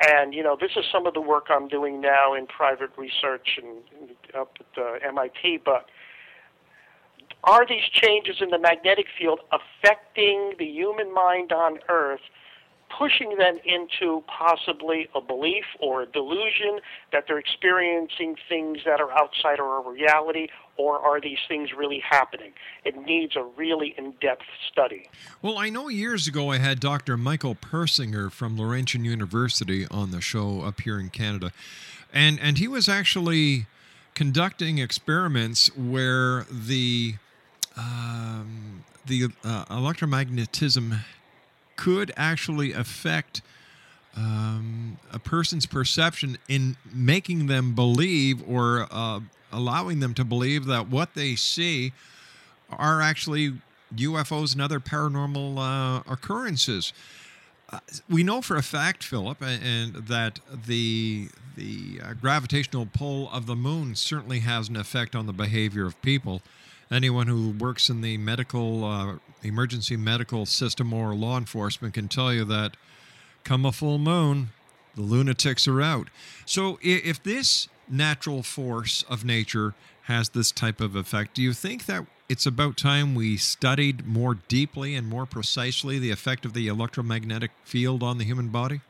And 0.00 0.34
you 0.34 0.42
know, 0.42 0.56
this 0.60 0.72
is 0.76 0.84
some 0.90 1.06
of 1.06 1.14
the 1.14 1.20
work 1.20 1.46
I'm 1.50 1.68
doing 1.68 2.00
now 2.00 2.34
in 2.34 2.46
private 2.46 2.90
research 2.96 3.58
and 3.62 4.10
up 4.34 4.56
at 4.58 4.82
uh, 4.82 4.98
MIT. 5.06 5.58
But 5.64 5.88
are 7.46 7.66
these 7.66 7.84
changes 7.92 8.36
in 8.40 8.50
the 8.50 8.58
magnetic 8.58 9.06
field 9.18 9.40
affecting 9.52 10.54
the 10.58 10.66
human 10.66 11.12
mind 11.12 11.52
on 11.52 11.78
Earth, 11.88 12.20
pushing 12.96 13.36
them 13.36 13.58
into 13.64 14.22
possibly 14.26 15.08
a 15.14 15.20
belief 15.20 15.64
or 15.80 16.02
a 16.02 16.06
delusion 16.06 16.80
that 17.12 17.24
they're 17.26 17.38
experiencing 17.38 18.36
things 18.48 18.78
that 18.84 19.00
are 19.00 19.10
outside 19.12 19.58
of 19.58 19.66
our 19.66 19.90
reality, 19.90 20.48
or 20.76 20.98
are 20.98 21.20
these 21.20 21.38
things 21.48 21.70
really 21.76 22.00
happening? 22.00 22.52
It 22.84 22.96
needs 22.96 23.36
a 23.36 23.42
really 23.42 23.94
in 23.96 24.12
depth 24.20 24.44
study. 24.70 25.08
Well, 25.42 25.58
I 25.58 25.70
know 25.70 25.88
years 25.88 26.26
ago 26.26 26.50
I 26.50 26.58
had 26.58 26.80
Dr. 26.80 27.16
Michael 27.16 27.54
Persinger 27.54 28.30
from 28.30 28.56
Laurentian 28.56 29.04
University 29.04 29.86
on 29.90 30.10
the 30.10 30.20
show 30.20 30.62
up 30.62 30.80
here 30.80 30.98
in 30.98 31.10
Canada. 31.10 31.52
And 32.12 32.38
and 32.38 32.58
he 32.58 32.68
was 32.68 32.88
actually 32.88 33.66
conducting 34.14 34.78
experiments 34.78 35.76
where 35.76 36.46
the 36.50 37.16
um, 37.76 38.84
the 39.06 39.28
uh, 39.44 39.64
electromagnetism 39.66 41.00
could 41.76 42.12
actually 42.16 42.72
affect 42.72 43.42
um, 44.16 44.98
a 45.12 45.18
person's 45.18 45.66
perception 45.66 46.38
in 46.48 46.76
making 46.92 47.46
them 47.46 47.74
believe 47.74 48.42
or 48.48 48.86
uh, 48.90 49.20
allowing 49.52 50.00
them 50.00 50.14
to 50.14 50.24
believe 50.24 50.66
that 50.66 50.88
what 50.88 51.14
they 51.14 51.34
see 51.34 51.92
are 52.70 53.00
actually 53.00 53.54
UFOs 53.96 54.52
and 54.52 54.62
other 54.62 54.80
paranormal 54.80 55.58
uh, 55.58 56.02
occurrences. 56.10 56.92
Uh, 57.70 57.80
we 58.08 58.22
know 58.22 58.40
for 58.40 58.56
a 58.56 58.62
fact, 58.62 59.02
Philip, 59.02 59.40
a- 59.42 59.46
and 59.46 59.94
that 59.94 60.38
the 60.66 61.28
the 61.56 62.00
uh, 62.02 62.14
gravitational 62.14 62.86
pull 62.86 63.30
of 63.30 63.46
the 63.46 63.54
moon 63.54 63.94
certainly 63.94 64.40
has 64.40 64.68
an 64.68 64.76
effect 64.76 65.14
on 65.14 65.26
the 65.26 65.32
behavior 65.32 65.86
of 65.86 66.00
people. 66.02 66.42
Anyone 66.90 67.26
who 67.26 67.50
works 67.50 67.88
in 67.88 68.00
the 68.00 68.18
medical 68.18 68.84
uh, 68.84 69.16
emergency 69.42 69.96
medical 69.96 70.46
system 70.46 70.92
or 70.92 71.14
law 71.14 71.38
enforcement 71.38 71.94
can 71.94 72.08
tell 72.08 72.32
you 72.32 72.44
that 72.44 72.76
come 73.42 73.64
a 73.64 73.72
full 73.72 73.98
moon, 73.98 74.50
the 74.94 75.02
lunatics 75.02 75.66
are 75.68 75.82
out. 75.82 76.08
So 76.46 76.78
if 76.82 77.22
this 77.22 77.68
natural 77.88 78.42
force 78.42 79.04
of 79.08 79.24
nature 79.24 79.74
has 80.02 80.30
this 80.30 80.52
type 80.52 80.80
of 80.80 80.96
effect, 80.96 81.34
do 81.34 81.42
you 81.42 81.52
think 81.52 81.86
that 81.86 82.06
it's 82.28 82.46
about 82.46 82.76
time 82.76 83.14
we 83.14 83.36
studied 83.36 84.06
more 84.06 84.34
deeply 84.34 84.94
and 84.94 85.06
more 85.06 85.26
precisely 85.26 85.98
the 85.98 86.10
effect 86.10 86.44
of 86.44 86.54
the 86.54 86.68
electromagnetic 86.68 87.50
field 87.64 88.02
on 88.02 88.18
the 88.18 88.24
human 88.24 88.48
body? 88.48 88.80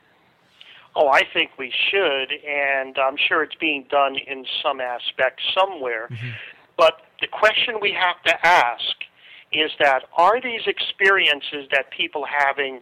Oh, 0.96 1.08
I 1.08 1.22
think 1.32 1.50
we 1.58 1.72
should, 1.90 2.32
and 2.46 2.96
I'm 2.98 3.16
sure 3.16 3.42
it's 3.42 3.56
being 3.56 3.86
done 3.90 4.16
in 4.16 4.46
some 4.62 4.80
aspect 4.80 5.40
somewhere. 5.52 6.08
But 6.76 7.00
the 7.20 7.26
question 7.26 7.76
we 7.80 7.92
have 7.92 8.22
to 8.26 8.46
ask 8.46 8.94
is 9.52 9.70
that 9.78 10.02
are 10.16 10.40
these 10.40 10.62
experiences 10.66 11.68
that 11.70 11.90
people 11.90 12.24
having 12.26 12.80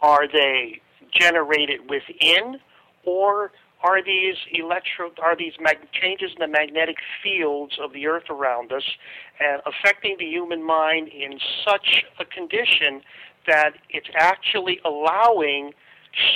are 0.00 0.26
they 0.28 0.80
generated 1.12 1.80
within 1.88 2.58
or 3.04 3.50
are 3.82 4.02
these 4.02 4.36
electro 4.52 5.10
are 5.22 5.36
these 5.36 5.52
mag- 5.60 5.90
changes 5.92 6.30
in 6.32 6.40
the 6.40 6.48
magnetic 6.48 6.96
fields 7.22 7.78
of 7.80 7.92
the 7.92 8.06
earth 8.06 8.30
around 8.30 8.72
us 8.72 8.84
and 9.40 9.60
affecting 9.66 10.16
the 10.18 10.24
human 10.24 10.64
mind 10.64 11.08
in 11.08 11.38
such 11.66 12.04
a 12.18 12.24
condition 12.24 13.02
that 13.46 13.72
it's 13.90 14.08
actually 14.14 14.80
allowing 14.84 15.72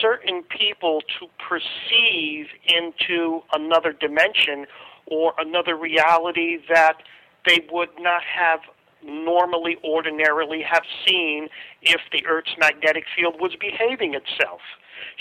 certain 0.00 0.42
people 0.42 1.00
to 1.18 1.26
perceive 1.38 2.46
into 2.66 3.40
another 3.52 3.92
dimension 3.92 4.66
or 5.06 5.32
another 5.38 5.76
reality 5.76 6.58
that 6.68 6.98
they 7.48 7.66
would 7.72 7.90
not 7.98 8.22
have 8.22 8.60
normally 9.02 9.76
ordinarily 9.84 10.62
have 10.62 10.82
seen 11.06 11.48
if 11.82 12.00
the 12.12 12.24
earth's 12.26 12.54
magnetic 12.58 13.04
field 13.16 13.40
was 13.40 13.54
behaving 13.60 14.14
itself 14.14 14.60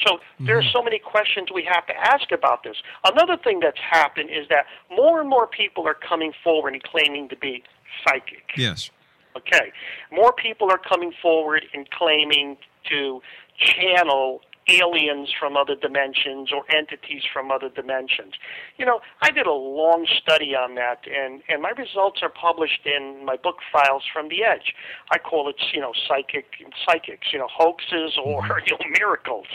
so 0.05 0.17
there 0.39 0.57
are 0.57 0.61
mm-hmm. 0.61 0.69
so 0.75 0.81
many 0.83 0.97
questions 0.99 1.49
we 1.53 1.63
have 1.63 1.85
to 1.85 1.93
ask 1.95 2.31
about 2.31 2.63
this 2.63 2.77
another 3.05 3.37
thing 3.37 3.59
that's 3.59 3.79
happened 3.79 4.29
is 4.31 4.47
that 4.49 4.65
more 4.91 5.19
and 5.21 5.29
more 5.29 5.47
people 5.47 5.87
are 5.87 5.93
coming 5.95 6.33
forward 6.43 6.73
and 6.73 6.83
claiming 6.83 7.29
to 7.29 7.35
be 7.35 7.63
psychic 8.03 8.43
Yes. 8.55 8.89
Okay. 9.37 9.71
More 10.11 10.33
people 10.33 10.71
are 10.71 10.79
coming 10.79 11.13
forward 11.21 11.65
and 11.73 11.89
claiming 11.91 12.57
to 12.89 13.21
channel 13.57 14.41
aliens 14.69 15.30
from 15.39 15.56
other 15.56 15.75
dimensions 15.75 16.51
or 16.51 16.63
entities 16.75 17.23
from 17.32 17.51
other 17.51 17.69
dimensions. 17.69 18.34
You 18.77 18.86
know, 18.86 18.99
I 19.21 19.32
did 19.32 19.47
a 19.47 19.53
long 19.53 20.06
study 20.21 20.56
on 20.56 20.75
that, 20.75 21.06
and, 21.08 21.41
and 21.47 21.62
my 21.62 21.71
results 21.71 22.19
are 22.21 22.30
published 22.30 22.86
in 22.86 23.25
my 23.25 23.38
book 23.38 23.58
Files 23.71 24.03
from 24.12 24.30
the 24.30 24.43
Edge. 24.43 24.73
I 25.12 25.17
call 25.17 25.49
it, 25.49 25.56
you 25.73 25.80
know, 25.80 25.93
psychic 26.08 26.45
psychics, 26.86 27.27
you 27.32 27.39
know, 27.39 27.47
hoaxes 27.49 28.17
or 28.23 28.62
you 28.67 28.73
know, 28.73 28.99
miracles. 28.99 29.47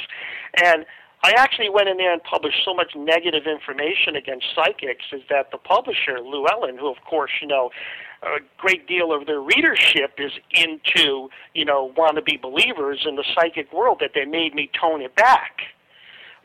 And 0.62 0.84
I 1.24 1.32
actually 1.36 1.70
went 1.70 1.88
in 1.88 1.98
there 1.98 2.12
and 2.12 2.22
published 2.24 2.64
so 2.64 2.74
much 2.74 2.92
negative 2.96 3.44
information 3.46 4.16
against 4.16 4.46
psychics 4.54 5.04
is 5.12 5.22
that 5.30 5.52
the 5.52 5.58
publisher, 5.58 6.18
Llewellyn, 6.18 6.76
who 6.78 6.90
of 6.90 6.96
course, 7.08 7.30
you 7.40 7.46
know, 7.46 7.70
a 8.22 8.38
great 8.58 8.86
deal 8.88 9.12
of 9.12 9.26
their 9.26 9.40
readership 9.40 10.14
is 10.18 10.32
into, 10.50 11.28
you 11.54 11.64
know, 11.64 11.92
wannabe 11.96 12.40
believers 12.40 13.04
in 13.06 13.16
the 13.16 13.24
psychic 13.34 13.72
world 13.72 13.98
that 14.00 14.10
they 14.14 14.24
made 14.24 14.54
me 14.54 14.70
tone 14.80 15.00
it 15.00 15.14
back. 15.14 15.60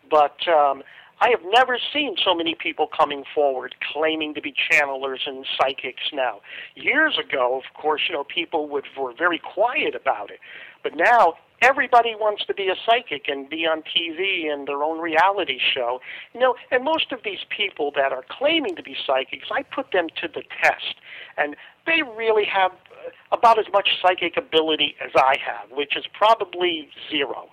But 0.09 0.47
um, 0.47 0.83
I 1.19 1.29
have 1.29 1.41
never 1.43 1.79
seen 1.91 2.15
so 2.23 2.35
many 2.35 2.55
people 2.55 2.87
coming 2.87 3.23
forward 3.33 3.75
claiming 3.93 4.35
to 4.35 4.41
be 4.41 4.53
channelers 4.71 5.21
and 5.25 5.45
psychics 5.59 6.03
now. 6.13 6.41
Years 6.75 7.17
ago, 7.17 7.57
of 7.57 7.79
course, 7.79 8.01
you 8.07 8.13
know, 8.13 8.23
people 8.23 8.69
would, 8.69 8.85
were 8.97 9.13
very 9.17 9.39
quiet 9.39 9.95
about 9.95 10.29
it. 10.29 10.39
But 10.83 10.95
now 10.95 11.33
everybody 11.62 12.15
wants 12.15 12.46
to 12.46 12.54
be 12.54 12.67
a 12.70 12.76
psychic 12.86 13.28
and 13.28 13.50
be 13.50 13.65
on 13.65 13.82
TV 13.82 14.52
and 14.52 14.67
their 14.67 14.84
own 14.84 15.00
reality 15.00 15.60
show. 15.74 16.00
You 16.34 16.39
know, 16.39 16.56
and 16.72 16.84
most 16.84 17.12
of 17.12 17.20
these 17.24 17.39
people 17.50 17.91
that 17.96 18.12
are 18.12 18.24
claiming 18.30 18.76
to 18.76 18.84
be 18.84 18.96
psychics, 19.06 19.48
I 19.52 19.63
put 19.63 19.91
them 19.91 20.08
to 20.22 20.28
the 20.28 20.43
test. 20.62 20.96
And 21.38 21.56
they 21.86 22.02
really 22.15 22.46
have 22.46 22.72
uh, 22.72 23.10
about 23.32 23.60
as 23.60 23.65
much 23.72 23.89
psychic 24.02 24.38
ability 24.38 24.96
as 25.04 25.12
I 25.15 25.36
have, 25.46 25.72
which 25.72 25.96
is 25.96 26.06
probably 26.13 26.89
zero. 27.10 27.50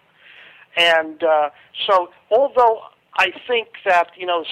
And 0.76 1.22
uh, 1.22 1.50
so, 1.86 2.10
although 2.30 2.80
I 3.16 3.32
think 3.46 3.68
that, 3.84 4.08
you 4.16 4.26
know, 4.26 4.44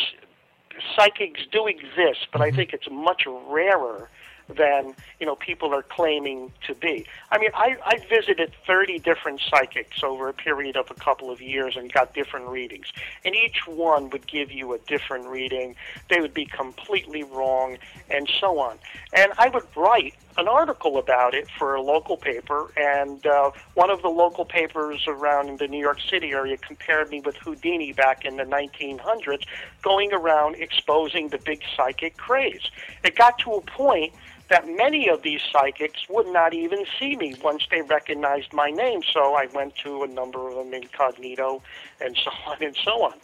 psychics 0.97 1.41
do 1.51 1.67
exist, 1.67 2.29
but 2.33 2.41
I 2.41 2.51
think 2.51 2.73
it's 2.73 2.89
much 2.91 3.25
rarer 3.27 4.09
than 4.49 4.95
you 5.21 5.27
know 5.27 5.37
people 5.37 5.75
are 5.75 5.83
claiming 5.83 6.53
to 6.67 6.75
be. 6.75 7.07
I 7.31 7.39
mean, 7.39 7.51
I, 7.55 7.77
I 7.85 7.99
visited 8.09 8.53
30 8.67 8.99
different 8.99 9.41
psychics 9.49 10.03
over 10.03 10.29
a 10.29 10.33
period 10.33 10.77
of 10.77 10.91
a 10.91 10.95
couple 10.95 11.31
of 11.31 11.41
years 11.41 11.77
and 11.77 11.93
got 11.93 12.15
different 12.15 12.49
readings, 12.49 12.87
and 13.25 13.35
each 13.35 13.67
one 13.67 14.11
would 14.11 14.27
give 14.27 14.51
you 14.51 14.75
a 14.75 14.79
different 14.79 15.27
reading. 15.27 15.77
They 16.09 16.21
would 16.21 16.35
be 16.35 16.47
completely 16.47 17.23
wrong, 17.23 17.79
and 18.11 18.31
so 18.41 18.59
on. 18.59 18.79
And 19.13 19.33
I 19.39 19.49
would 19.49 19.65
write 19.77 20.15
an 20.39 20.49
article 20.49 20.99
about 20.99 21.35
it 21.35 21.47
for 21.59 21.75
a 21.75 21.83
local 21.83 22.17
paper, 22.17 22.73
and 22.77 23.25
uh, 23.27 23.51
one 23.75 23.91
of 23.91 24.03
the 24.03 24.09
local 24.09 24.45
papers 24.45 25.05
around 25.07 25.59
the 25.59 25.69
New 25.69 25.81
York 25.81 25.99
City 26.01 26.31
area 26.31 26.57
compared 26.57 27.11
me 27.11 27.21
with 27.21 27.37
Houdini 27.37 27.93
back 27.93 28.25
in 28.25 28.37
the 28.37 28.45
1900s, 28.45 29.45
going 29.83 30.13
around 30.13 30.57
exposing 30.57 31.29
the 31.29 31.39
big 31.39 31.63
psychic 31.77 32.17
craze. 32.17 32.71
It 33.05 33.17
got 33.17 33.39
to 33.41 33.53
a 33.53 33.61
point 33.61 34.13
that 34.49 34.69
many 34.69 35.09
of 35.09 35.23
these 35.23 35.41
psychics 35.51 36.09
would 36.09 36.27
not 36.27 36.53
even 36.53 36.85
see 36.99 37.17
me 37.17 37.35
once 37.43 37.67
they 37.71 37.81
recognized 37.81 38.53
my 38.53 38.71
name. 38.71 39.01
So 39.13 39.35
I 39.35 39.47
went 39.55 39.77
to 39.77 40.03
a 40.03 40.07
number 40.07 40.49
of 40.49 40.57
them 40.57 40.75
incognito 40.75 41.63
and 42.01 42.17
so 42.25 42.31
on 42.47 42.63
and 42.63 42.77
so 42.85 43.03
on. 43.03 43.15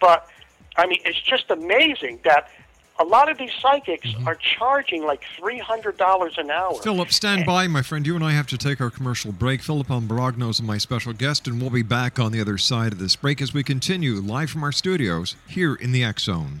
But 0.00 0.26
I 0.76 0.86
mean, 0.86 1.00
it's 1.04 1.20
just 1.20 1.50
amazing 1.50 2.20
that 2.24 2.48
a 3.00 3.04
lot 3.04 3.30
of 3.30 3.38
these 3.38 3.52
psychics 3.60 4.08
mm-hmm. 4.08 4.28
are 4.28 4.36
charging 4.36 5.04
like 5.04 5.22
$300 5.38 6.38
an 6.38 6.50
hour. 6.50 6.74
Philip, 6.82 7.12
stand 7.12 7.46
by, 7.46 7.66
my 7.66 7.82
friend. 7.82 8.06
You 8.06 8.14
and 8.14 8.24
I 8.24 8.32
have 8.32 8.46
to 8.48 8.58
take 8.58 8.80
our 8.80 8.90
commercial 8.90 9.32
break. 9.32 9.62
Philip 9.62 9.88
Imbrogno 9.88 10.50
is 10.50 10.62
my 10.62 10.78
special 10.78 11.12
guest, 11.12 11.48
and 11.48 11.60
we'll 11.60 11.70
be 11.70 11.82
back 11.82 12.18
on 12.18 12.30
the 12.30 12.40
other 12.40 12.58
side 12.58 12.92
of 12.92 12.98
this 12.98 13.16
break 13.16 13.40
as 13.40 13.54
we 13.54 13.62
continue 13.62 14.16
live 14.16 14.50
from 14.50 14.62
our 14.62 14.72
studios 14.72 15.34
here 15.48 15.74
in 15.74 15.92
the 15.92 16.04
X 16.04 16.24
Zone. 16.24 16.60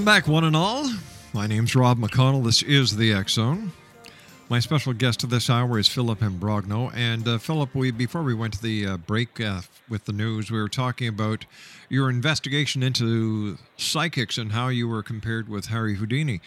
Welcome 0.02 0.16
back, 0.16 0.28
one 0.28 0.46
and 0.46 0.56
all. 0.56 0.90
My 1.32 1.46
name's 1.46 1.76
Rob 1.76 2.00
McConnell. 2.00 2.44
This 2.44 2.64
is 2.64 2.98
the 2.98 3.24
Zone. 3.28 3.72
My 4.50 4.60
special 4.60 4.94
guest 4.94 5.24
of 5.24 5.30
this 5.30 5.48
hour 5.48 5.78
is 5.78 5.88
Philip 5.88 6.22
Imbrogno. 6.22 6.92
And 6.96 7.28
uh, 7.28 7.38
Philip, 7.38 7.76
we 7.76 7.92
before 7.92 8.24
we 8.24 8.34
went 8.34 8.56
to 8.56 8.64
the 8.64 8.88
uh, 8.88 8.98
break 8.98 9.40
uh, 9.40 9.62
with 9.88 10.06
the 10.06 10.12
news, 10.12 10.50
we 10.50 10.60
were 10.60 10.70
talking 10.70 11.08
about 11.08 11.46
your 11.88 12.10
investigation 12.10 12.82
into 12.82 13.60
psychics 13.78 14.40
and 14.40 14.54
how 14.54 14.70
you 14.70 14.88
were 14.88 15.04
compared 15.04 15.48
with 15.48 15.68
Harry 15.68 15.98
Houdini. 15.98 16.42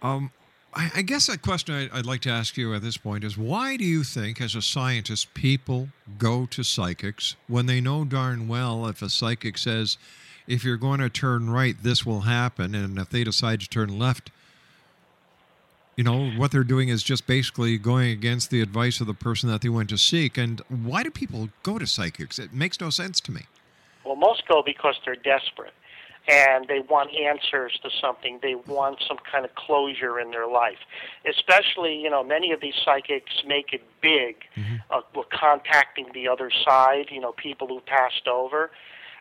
Um, 0.00 0.30
I, 0.72 0.90
I, 0.96 1.02
guess 1.02 1.28
a 1.28 1.36
question 1.36 1.74
I, 1.92 1.98
I'd 1.98 2.06
like 2.06 2.22
to 2.22 2.30
ask 2.30 2.56
you 2.56 2.72
at 2.72 2.80
this 2.80 2.96
point 2.96 3.24
is 3.24 3.36
why 3.36 3.76
do 3.76 3.84
you 3.84 4.04
think, 4.04 4.40
as 4.40 4.54
a 4.54 4.62
scientist, 4.62 5.34
people 5.34 5.90
go 6.16 6.46
to 6.46 6.62
psychics 6.62 7.36
when 7.46 7.66
they 7.66 7.82
know 7.82 8.06
darn 8.06 8.48
well 8.48 8.86
if 8.86 9.02
a 9.02 9.10
psychic 9.10 9.58
says 9.58 9.98
if 10.46 10.64
you're 10.64 10.76
going 10.76 11.00
to 11.00 11.08
turn 11.08 11.50
right, 11.50 11.76
this 11.82 12.04
will 12.04 12.22
happen. 12.22 12.74
And 12.74 12.98
if 12.98 13.10
they 13.10 13.24
decide 13.24 13.60
to 13.60 13.68
turn 13.68 13.98
left, 13.98 14.30
you 15.96 16.04
know, 16.04 16.30
what 16.30 16.52
they're 16.52 16.64
doing 16.64 16.88
is 16.88 17.02
just 17.02 17.26
basically 17.26 17.78
going 17.78 18.10
against 18.10 18.50
the 18.50 18.60
advice 18.60 19.00
of 19.00 19.06
the 19.06 19.14
person 19.14 19.48
that 19.48 19.62
they 19.62 19.68
went 19.68 19.88
to 19.88 19.98
seek. 19.98 20.36
And 20.36 20.60
why 20.68 21.02
do 21.02 21.10
people 21.10 21.48
go 21.62 21.78
to 21.78 21.86
psychics? 21.86 22.38
It 22.38 22.52
makes 22.52 22.80
no 22.80 22.90
sense 22.90 23.20
to 23.22 23.32
me. 23.32 23.46
Well, 24.04 24.16
most 24.16 24.46
go 24.46 24.62
because 24.64 24.96
they're 25.04 25.16
desperate 25.16 25.72
and 26.28 26.66
they 26.68 26.80
want 26.80 27.10
answers 27.14 27.78
to 27.82 27.90
something. 28.00 28.40
They 28.42 28.56
want 28.56 29.02
some 29.06 29.18
kind 29.30 29.44
of 29.44 29.54
closure 29.54 30.18
in 30.18 30.30
their 30.32 30.46
life. 30.46 30.78
Especially, 31.28 31.96
you 31.96 32.10
know, 32.10 32.24
many 32.24 32.52
of 32.52 32.60
these 32.60 32.74
psychics 32.84 33.42
make 33.46 33.72
it 33.72 33.82
big. 34.00 34.36
Mm-hmm. 34.56 34.76
Uh, 34.90 35.22
contacting 35.32 36.06
the 36.14 36.28
other 36.28 36.50
side, 36.64 37.06
you 37.10 37.20
know, 37.20 37.32
people 37.32 37.68
who 37.68 37.80
passed 37.80 38.26
over. 38.26 38.70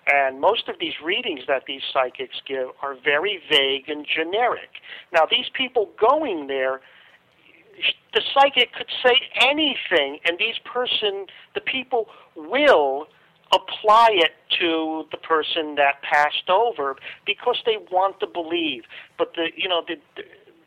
And 0.07 0.39
most 0.39 0.67
of 0.67 0.75
these 0.79 0.93
readings 1.03 1.41
that 1.47 1.63
these 1.67 1.81
psychics 1.91 2.35
give 2.47 2.67
are 2.81 2.95
very 3.03 3.39
vague 3.49 3.89
and 3.89 4.05
generic. 4.05 4.69
Now, 5.11 5.25
these 5.29 5.47
people 5.55 5.89
going 5.99 6.47
there 6.47 6.81
the 8.13 8.21
psychic 8.33 8.73
could 8.73 8.89
say 9.03 9.15
anything, 9.41 10.19
and 10.25 10.37
these 10.39 10.55
person, 10.63 11.25
the 11.53 11.61
people 11.61 12.07
will 12.35 13.07
apply 13.51 14.09
it 14.11 14.31
to 14.59 15.03
the 15.11 15.17
person 15.17 15.75
that 15.75 16.01
passed 16.01 16.49
over 16.49 16.95
because 17.25 17.57
they 17.65 17.77
want 17.91 18.19
to 18.19 18.27
believe. 18.27 18.83
But 19.17 19.33
the 19.35 19.49
you 19.55 19.67
know 19.67 19.83
the 19.87 19.95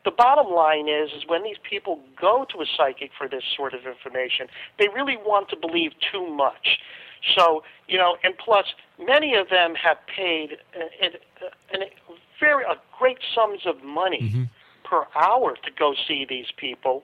the 0.05 0.11
bottom 0.11 0.53
line 0.53 0.87
is 0.87 1.09
is 1.11 1.23
when 1.27 1.43
these 1.43 1.57
people 1.67 1.99
go 2.19 2.45
to 2.51 2.61
a 2.61 2.65
psychic 2.77 3.11
for 3.17 3.27
this 3.27 3.43
sort 3.55 3.73
of 3.73 3.81
information, 3.85 4.47
they 4.77 4.87
really 4.87 5.17
want 5.17 5.49
to 5.49 5.55
believe 5.55 5.91
too 6.11 6.25
much. 6.27 6.79
So 7.35 7.63
you 7.87 7.97
know, 7.97 8.17
and 8.23 8.37
plus 8.37 8.65
many 8.97 9.35
of 9.35 9.49
them 9.49 9.75
have 9.75 9.97
paid 10.07 10.57
a, 10.75 11.05
a, 11.05 11.81
a 11.81 11.85
very 12.39 12.63
a 12.63 12.75
great 12.97 13.19
sums 13.33 13.61
of 13.65 13.83
money 13.83 14.19
Mm-hmm. 14.21 14.43
per 14.83 15.05
hour 15.15 15.55
to 15.55 15.71
go 15.77 15.93
see 16.07 16.25
these 16.27 16.47
people. 16.57 17.03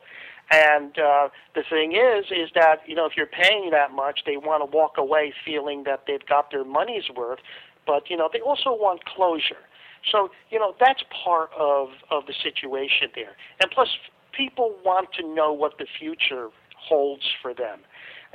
And 0.52 0.98
uh, 0.98 1.30
the 1.54 1.64
thing 1.70 1.94
is, 1.94 2.26
is 2.32 2.50
that 2.56 2.82
you 2.88 2.96
know 2.96 3.06
if 3.06 3.16
you're 3.18 3.26
paying 3.26 3.70
that 3.72 3.92
much, 3.92 4.22
they 4.26 4.38
want 4.38 4.62
to 4.62 4.78
walk 4.78 4.98
away 4.98 5.34
feeling 5.44 5.84
that 5.86 6.04
they've 6.08 6.26
got 6.26 6.52
their 6.52 6.64
money's 6.64 7.10
worth. 7.16 7.40
But 7.86 8.10
you 8.10 8.18
know 8.18 8.30
they 8.32 8.42
also 8.42 8.72
want 8.72 9.06
closure. 9.06 9.64
So 10.12 10.30
you 10.52 10.60
know 10.60 10.76
that's 10.80 11.04
part 11.24 11.50
of 11.58 11.90
of 12.12 12.26
the 12.28 12.34
situation 12.34 13.10
there. 13.16 13.36
And 13.62 13.72
plus, 13.72 13.90
people 14.32 14.76
want 14.84 15.14
to 15.14 15.28
know 15.34 15.52
what 15.52 15.78
the 15.80 15.88
future 16.00 16.50
holds 16.78 17.24
for 17.42 17.54
them. 17.54 17.80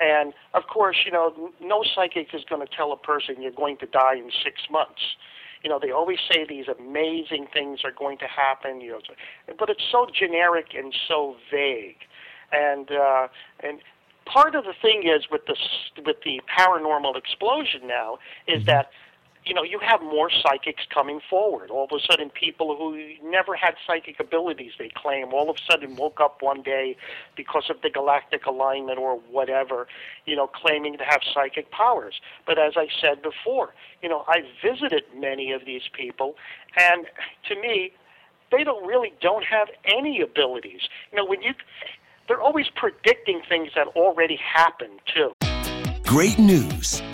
And 0.01 0.33
of 0.55 0.63
course, 0.73 0.97
you 1.05 1.13
know, 1.13 1.51
no 1.61 1.85
psychic 1.95 2.29
is 2.33 2.43
going 2.49 2.67
to 2.67 2.73
tell 2.75 2.93
a 2.93 2.97
person 2.97 3.43
you're 3.43 3.53
going 3.53 3.77
to 3.79 3.87
die 3.87 4.17
in 4.17 4.31
six 4.43 4.63
months. 4.71 5.03
You 5.63 5.69
know, 5.69 5.79
they 5.81 5.91
always 5.91 6.19
say 6.31 6.47
these 6.49 6.67
amazing 6.69 7.47
things 7.53 7.81
are 7.85 7.93
going 7.93 8.17
to 8.19 8.27
happen. 8.27 8.81
You 8.81 8.93
know, 8.93 9.01
but 9.59 9.69
it's 9.69 9.85
so 9.93 10.07
generic 10.13 10.69
and 10.75 10.95
so 11.07 11.37
vague. 11.51 11.99
And 12.51 12.91
uh, 12.91 13.29
and 13.63 13.81
part 14.25 14.55
of 14.55 14.65
the 14.65 14.73
thing 14.81 15.03
is 15.05 15.27
with 15.31 15.43
the 15.47 15.57
with 16.05 16.17
the 16.25 16.41
paranormal 16.59 17.17
explosion 17.17 17.87
now 17.87 18.19
is 18.49 18.65
that 18.67 18.91
you 19.45 19.55
know, 19.55 19.63
you 19.63 19.79
have 19.79 20.03
more 20.03 20.31
psychics 20.31 20.85
coming 20.93 21.21
forward. 21.29 21.71
All 21.71 21.85
of 21.85 21.93
a 21.93 22.01
sudden, 22.01 22.31
people 22.31 22.77
who 22.77 23.15
never 23.29 23.55
had 23.57 23.75
psychic 23.87 24.21
abilities, 24.21 24.73
they 24.79 24.91
claim, 24.95 25.33
all 25.33 25.49
of 25.49 25.57
a 25.57 25.73
sudden 25.73 25.97
woke 25.97 26.21
up 26.21 26.43
one 26.43 26.63
day 26.63 26.97
because 27.37 27.71
of 27.71 27.81
the 27.83 27.89
galactic 27.89 28.45
alignment 28.47 28.99
or 28.99 29.17
whatever, 29.31 29.87
you 30.27 30.37
know, 30.37 30.47
claiming 30.47 30.99
to 30.99 31.05
have 31.05 31.21
psychic 31.33 31.71
powers. 31.71 32.21
But 32.47 32.59
as 32.59 32.75
I 32.77 32.89
said 33.01 33.23
before, 33.23 33.75
you 34.03 34.09
know, 34.09 34.25
I 34.29 34.43
visited 34.63 35.05
many 35.17 35.53
of 35.53 35.65
these 35.65 35.89
people, 35.93 36.37
and 36.77 37.07
to 37.49 37.55
me, 37.61 37.93
they 38.53 38.63
don't 38.63 38.87
really 38.87 39.13
don't 39.21 39.45
have 39.45 39.69
any 39.85 40.21
abilities. 40.21 40.83
You 41.13 41.19
know, 41.19 41.25
when 41.25 41.41
you, 41.41 41.55
they're 42.29 42.43
always 42.43 42.69
predicting 42.69 43.41
things 43.49 43.71
that 43.75 43.87
already 43.89 44.37
happened 44.37 45.01
too. 45.15 45.33
Great 46.05 46.39
news! 46.39 47.01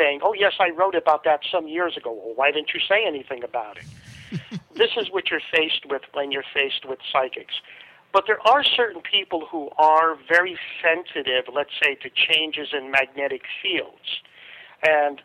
Saying, 0.00 0.20
"Oh 0.22 0.32
yes, 0.32 0.54
I 0.58 0.70
wrote 0.70 0.94
about 0.94 1.24
that 1.24 1.40
some 1.50 1.68
years 1.68 1.96
ago." 1.96 2.12
Well, 2.12 2.34
why 2.34 2.50
didn't 2.50 2.72
you 2.74 2.80
say 2.80 3.04
anything 3.06 3.44
about 3.44 3.76
it? 3.78 3.84
this 4.74 4.90
is 4.96 5.10
what 5.10 5.30
you're 5.30 5.46
faced 5.52 5.84
with 5.86 6.02
when 6.12 6.32
you're 6.32 6.44
faced 6.54 6.84
with 6.86 6.98
psychics. 7.12 7.54
But 8.12 8.24
there 8.26 8.40
are 8.46 8.64
certain 8.64 9.02
people 9.02 9.46
who 9.50 9.70
are 9.78 10.16
very 10.28 10.58
sensitive, 10.82 11.44
let's 11.52 11.70
say, 11.82 11.94
to 11.96 12.10
changes 12.10 12.68
in 12.76 12.90
magnetic 12.90 13.42
fields. 13.62 14.22
And 14.82 15.22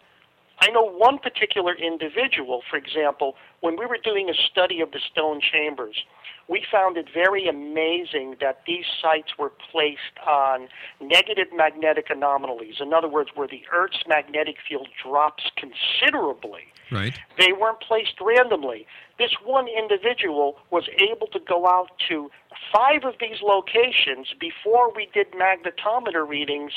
I 0.59 0.69
know 0.69 0.83
one 0.83 1.17
particular 1.17 1.73
individual, 1.73 2.61
for 2.69 2.77
example, 2.77 3.35
when 3.65 3.79
we 3.79 3.87
were 3.87 3.97
doing 3.97 4.29
a 4.29 4.33
study 4.51 4.79
of 4.79 4.91
the 4.91 4.99
stone 5.11 5.41
chambers, 5.41 6.03
we 6.47 6.63
found 6.71 6.97
it 6.97 7.07
very 7.11 7.47
amazing 7.47 8.35
that 8.39 8.61
these 8.67 8.85
sites 9.01 9.39
were 9.39 9.51
placed 9.71 10.19
on 10.27 10.67
negative 11.01 11.47
magnetic 11.51 12.11
anomalies. 12.11 12.75
In 12.79 12.93
other 12.93 13.07
words, 13.07 13.31
where 13.33 13.47
the 13.47 13.63
Earth's 13.73 14.03
magnetic 14.07 14.57
field 14.69 14.87
drops 15.03 15.45
considerably. 15.57 16.61
Right. 16.91 17.17
They 17.39 17.53
weren't 17.59 17.79
placed 17.79 18.21
randomly. 18.21 18.85
This 19.17 19.31
one 19.43 19.65
individual 19.67 20.59
was 20.69 20.87
able 21.01 21.25
to 21.33 21.39
go 21.39 21.65
out 21.65 21.89
to 22.09 22.29
five 22.71 23.03
of 23.03 23.15
these 23.19 23.41
locations 23.41 24.27
before 24.39 24.93
we 24.93 25.09
did 25.11 25.31
magnetometer 25.31 26.27
readings 26.29 26.73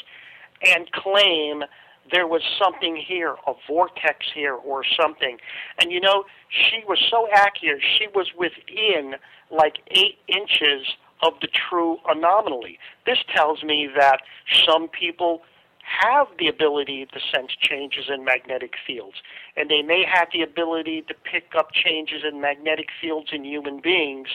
and 0.65 0.91
claim 0.93 1.65
there 2.11 2.27
was 2.27 2.43
something 2.63 2.97
here, 2.97 3.37
a 3.47 3.53
vortex 3.69 4.27
here 4.35 4.55
or 4.55 4.83
something. 5.01 5.39
And 5.81 5.93
you 5.93 6.01
know, 6.01 6.25
she 6.51 6.83
was 6.87 6.99
so 7.11 7.29
accurate, 7.33 7.83
she 7.99 8.07
was 8.15 8.29
within 8.37 9.15
like 9.51 9.79
eight 9.91 10.19
inches 10.29 10.87
of 11.23 11.35
the 11.41 11.49
true 11.49 11.99
anomaly. 12.09 12.79
This 13.07 13.19
tells 13.35 13.63
me 13.63 13.89
that 13.97 14.21
some 14.67 14.89
people 14.89 15.43
have 15.83 16.27
the 16.39 16.49
ability 16.49 17.07
to 17.07 17.21
sense 17.35 17.51
changes 17.61 18.05
in 18.13 18.25
magnetic 18.25 18.75
fields, 18.87 19.17
and 19.57 19.71
they 19.71 19.83
may 19.83 20.05
have 20.05 20.29
the 20.33 20.43
ability 20.43 21.03
to 21.09 21.15
pick 21.15 21.53
up 21.57 21.73
changes 21.73 22.23
in 22.31 22.41
magnetic 22.41 22.89
fields 23.01 23.29
in 23.33 23.45
human 23.45 23.81
beings 23.81 24.29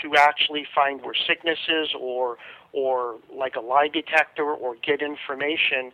to 0.00 0.14
actually 0.16 0.64
find 0.74 1.02
where 1.02 1.14
sicknesses 1.26 1.94
or 1.98 2.38
or 2.72 3.16
like 3.34 3.56
a 3.56 3.60
lie 3.60 3.88
detector 3.88 4.44
or 4.44 4.76
get 4.82 5.02
information 5.02 5.92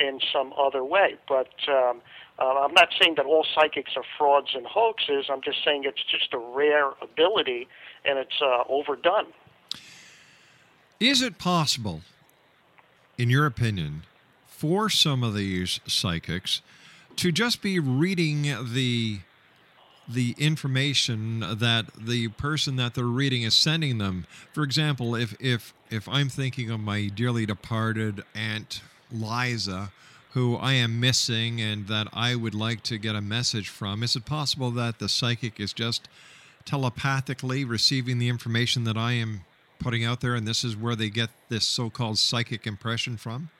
in 0.00 0.18
some 0.32 0.52
other 0.58 0.82
way. 0.84 1.16
But 1.28 1.52
um, 1.68 2.00
uh, 2.38 2.64
I'm 2.64 2.74
not 2.74 2.88
saying 3.00 3.14
that 3.16 3.26
all 3.26 3.46
psychics 3.54 3.92
are 3.96 4.04
frauds 4.18 4.48
and 4.54 4.66
hoaxes. 4.66 5.26
I'm 5.30 5.42
just 5.42 5.62
saying 5.64 5.84
it's 5.84 6.02
just 6.10 6.32
a 6.32 6.38
rare 6.38 6.90
ability 7.02 7.68
and 8.04 8.18
it's 8.18 8.40
uh, 8.42 8.64
overdone. 8.68 9.26
Is 10.98 11.22
it 11.22 11.38
possible, 11.38 12.02
in 13.18 13.30
your 13.30 13.46
opinion, 13.46 14.02
for 14.46 14.90
some 14.90 15.22
of 15.22 15.34
these 15.34 15.80
psychics 15.86 16.60
to 17.16 17.32
just 17.32 17.62
be 17.62 17.78
reading 17.78 18.42
the 18.72 19.20
the 20.08 20.34
information 20.38 21.38
that 21.58 21.86
the 21.96 22.26
person 22.28 22.74
that 22.74 22.94
they're 22.94 23.04
reading 23.04 23.42
is 23.42 23.54
sending 23.54 23.98
them? 23.98 24.26
For 24.52 24.62
example, 24.62 25.14
if 25.14 25.34
if 25.40 25.72
if 25.90 26.08
I'm 26.08 26.28
thinking 26.28 26.70
of 26.70 26.80
my 26.80 27.08
dearly 27.08 27.46
departed 27.46 28.22
aunt 28.34 28.82
Liza, 29.12 29.92
who 30.32 30.56
I 30.56 30.74
am 30.74 31.00
missing 31.00 31.60
and 31.60 31.86
that 31.88 32.08
I 32.12 32.34
would 32.34 32.54
like 32.54 32.82
to 32.84 32.98
get 32.98 33.14
a 33.14 33.20
message 33.20 33.68
from, 33.68 34.02
is 34.02 34.16
it 34.16 34.24
possible 34.24 34.70
that 34.72 34.98
the 34.98 35.08
psychic 35.08 35.58
is 35.58 35.72
just 35.72 36.08
telepathically 36.64 37.64
receiving 37.64 38.18
the 38.18 38.28
information 38.28 38.84
that 38.84 38.96
I 38.96 39.12
am 39.12 39.40
putting 39.78 40.04
out 40.04 40.20
there, 40.20 40.34
and 40.34 40.46
this 40.46 40.62
is 40.62 40.76
where 40.76 40.94
they 40.94 41.10
get 41.10 41.30
this 41.48 41.64
so-called 41.64 42.18
psychic 42.18 42.66
impression 42.66 43.16
from? 43.16 43.50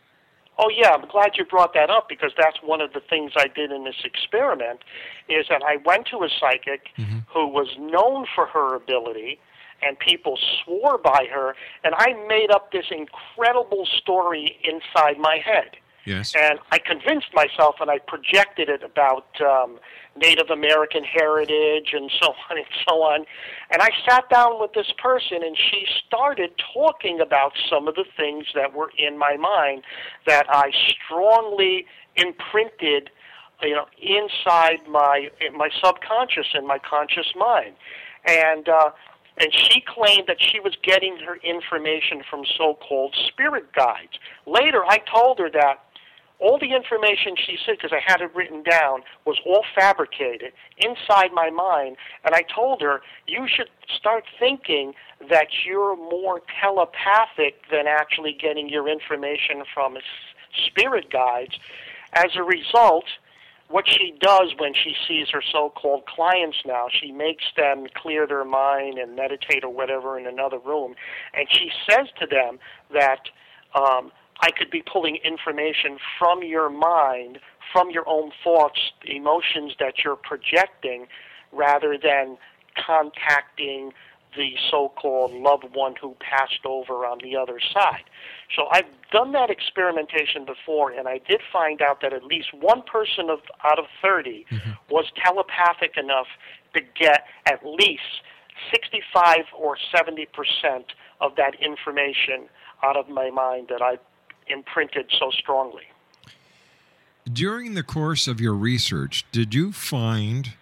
Oh 0.58 0.68
yeah, 0.68 0.90
I'm 0.90 1.08
glad 1.08 1.32
you 1.38 1.46
brought 1.46 1.72
that 1.72 1.88
up 1.88 2.08
because 2.08 2.32
that's 2.36 2.58
one 2.62 2.82
of 2.82 2.92
the 2.92 3.00
things 3.00 3.32
I 3.34 3.48
did 3.48 3.72
in 3.72 3.84
this 3.84 4.02
experiment 4.04 4.80
is 5.28 5.46
that 5.48 5.62
I 5.66 5.78
went 5.86 6.06
to 6.08 6.18
a 6.18 6.28
psychic 6.28 6.88
mm-hmm. 6.98 7.20
who 7.32 7.48
was 7.48 7.68
known 7.78 8.26
for 8.34 8.44
her 8.46 8.74
ability 8.74 9.40
and 9.82 9.98
people 9.98 10.38
swore 10.64 10.98
by 10.98 11.26
her 11.32 11.54
and 11.84 11.94
I 11.96 12.14
made 12.28 12.50
up 12.50 12.72
this 12.72 12.86
incredible 12.90 13.86
story 13.98 14.58
inside 14.62 15.18
my 15.18 15.38
head. 15.44 15.76
Yes. 16.06 16.34
And 16.34 16.58
I 16.72 16.78
convinced 16.78 17.28
myself 17.34 17.76
and 17.80 17.90
I 17.90 17.98
projected 17.98 18.68
it 18.68 18.82
about 18.82 19.26
um, 19.40 19.78
Native 20.16 20.50
American 20.50 21.04
heritage 21.04 21.92
and 21.92 22.10
so 22.20 22.34
on 22.48 22.56
and 22.56 22.66
so 22.88 23.02
on. 23.02 23.26
And 23.70 23.82
I 23.82 23.90
sat 24.08 24.28
down 24.30 24.60
with 24.60 24.72
this 24.72 24.92
person 25.00 25.42
and 25.42 25.56
she 25.56 25.84
started 26.06 26.52
talking 26.74 27.20
about 27.20 27.52
some 27.68 27.86
of 27.86 27.94
the 27.94 28.06
things 28.16 28.46
that 28.54 28.74
were 28.74 28.90
in 28.98 29.18
my 29.18 29.36
mind 29.36 29.82
that 30.26 30.46
I 30.48 30.70
strongly 31.04 31.86
imprinted 32.16 33.10
you 33.62 33.74
know 33.74 33.86
inside 34.00 34.86
my 34.88 35.28
my 35.54 35.68
subconscious 35.82 36.46
and 36.54 36.66
my 36.66 36.78
conscious 36.78 37.32
mind 37.36 37.74
and 38.26 38.68
uh 38.68 38.90
and 39.40 39.52
she 39.52 39.82
claimed 39.86 40.28
that 40.28 40.36
she 40.38 40.60
was 40.60 40.74
getting 40.82 41.16
her 41.26 41.36
information 41.36 42.22
from 42.28 42.44
so-called 42.56 43.16
spirit 43.26 43.72
guides. 43.72 44.18
Later 44.46 44.84
i 44.86 44.98
told 44.98 45.38
her 45.38 45.50
that 45.50 45.84
all 46.38 46.58
the 46.58 46.74
information 46.74 47.34
she 47.36 47.58
said 47.64 47.76
because 47.76 47.92
i 47.92 48.00
had 48.04 48.20
it 48.20 48.34
written 48.34 48.62
down 48.62 49.00
was 49.24 49.38
all 49.46 49.64
fabricated 49.74 50.52
inside 50.78 51.32
my 51.32 51.50
mind. 51.50 51.96
And 52.24 52.34
i 52.34 52.42
told 52.42 52.82
her 52.82 53.00
you 53.26 53.46
should 53.48 53.70
start 53.96 54.24
thinking 54.38 54.92
that 55.28 55.48
you're 55.66 55.96
more 55.96 56.42
telepathic 56.60 57.62
than 57.70 57.86
actually 57.86 58.36
getting 58.40 58.68
your 58.68 58.88
information 58.88 59.64
from 59.74 59.96
spirit 60.66 61.10
guides. 61.10 61.58
As 62.12 62.30
a 62.34 62.42
result 62.42 63.04
what 63.70 63.88
she 63.88 64.14
does 64.20 64.52
when 64.58 64.74
she 64.74 64.94
sees 65.06 65.28
her 65.32 65.42
so-called 65.52 66.04
clients 66.06 66.58
now, 66.66 66.86
she 66.90 67.12
makes 67.12 67.44
them 67.56 67.86
clear 67.94 68.26
their 68.26 68.44
mind 68.44 68.98
and 68.98 69.14
meditate 69.14 69.62
or 69.62 69.72
whatever 69.72 70.18
in 70.18 70.26
another 70.26 70.58
room, 70.58 70.94
and 71.34 71.46
she 71.50 71.70
says 71.88 72.08
to 72.18 72.26
them 72.26 72.58
that 72.92 73.28
um, 73.74 74.10
I 74.42 74.50
could 74.50 74.70
be 74.70 74.82
pulling 74.82 75.16
information 75.24 75.98
from 76.18 76.42
your 76.42 76.68
mind, 76.68 77.38
from 77.72 77.90
your 77.90 78.08
own 78.08 78.32
thoughts, 78.42 78.80
emotions 79.04 79.74
that 79.78 80.02
you're 80.04 80.16
projecting, 80.16 81.06
rather 81.52 81.96
than 82.02 82.36
contacting 82.76 83.92
the 84.36 84.54
so-called 84.70 85.32
loved 85.32 85.74
one 85.74 85.94
who 86.00 86.16
passed 86.20 86.64
over 86.64 87.06
on 87.06 87.18
the 87.22 87.36
other 87.36 87.58
side. 87.72 88.04
So 88.54 88.66
I've 88.70 88.86
done 89.12 89.32
that 89.32 89.50
experimentation 89.50 90.44
before, 90.44 90.90
and 90.92 91.08
I 91.08 91.18
did 91.28 91.40
find 91.52 91.82
out 91.82 92.00
that 92.02 92.12
at 92.12 92.24
least 92.24 92.48
one 92.54 92.82
person 92.82 93.30
of, 93.30 93.40
out 93.64 93.78
of 93.78 93.86
30 94.02 94.46
mm-hmm. 94.50 94.70
was 94.88 95.06
telepathic 95.22 95.96
enough 95.96 96.26
to 96.74 96.80
get 96.80 97.26
at 97.46 97.64
least 97.64 98.22
65 98.72 99.38
or 99.58 99.76
70 99.94 100.26
percent 100.26 100.92
of 101.20 101.36
that 101.36 101.54
information 101.60 102.48
out 102.82 102.96
of 102.96 103.08
my 103.08 103.30
mind 103.30 103.68
that 103.68 103.82
I 103.82 103.98
imprinted 104.48 105.10
so 105.18 105.30
strongly. 105.30 105.84
During 107.30 107.74
the 107.74 107.82
course 107.82 108.26
of 108.26 108.40
your 108.40 108.54
research, 108.54 109.24
did 109.30 109.54
you 109.54 109.72
find 109.72 110.54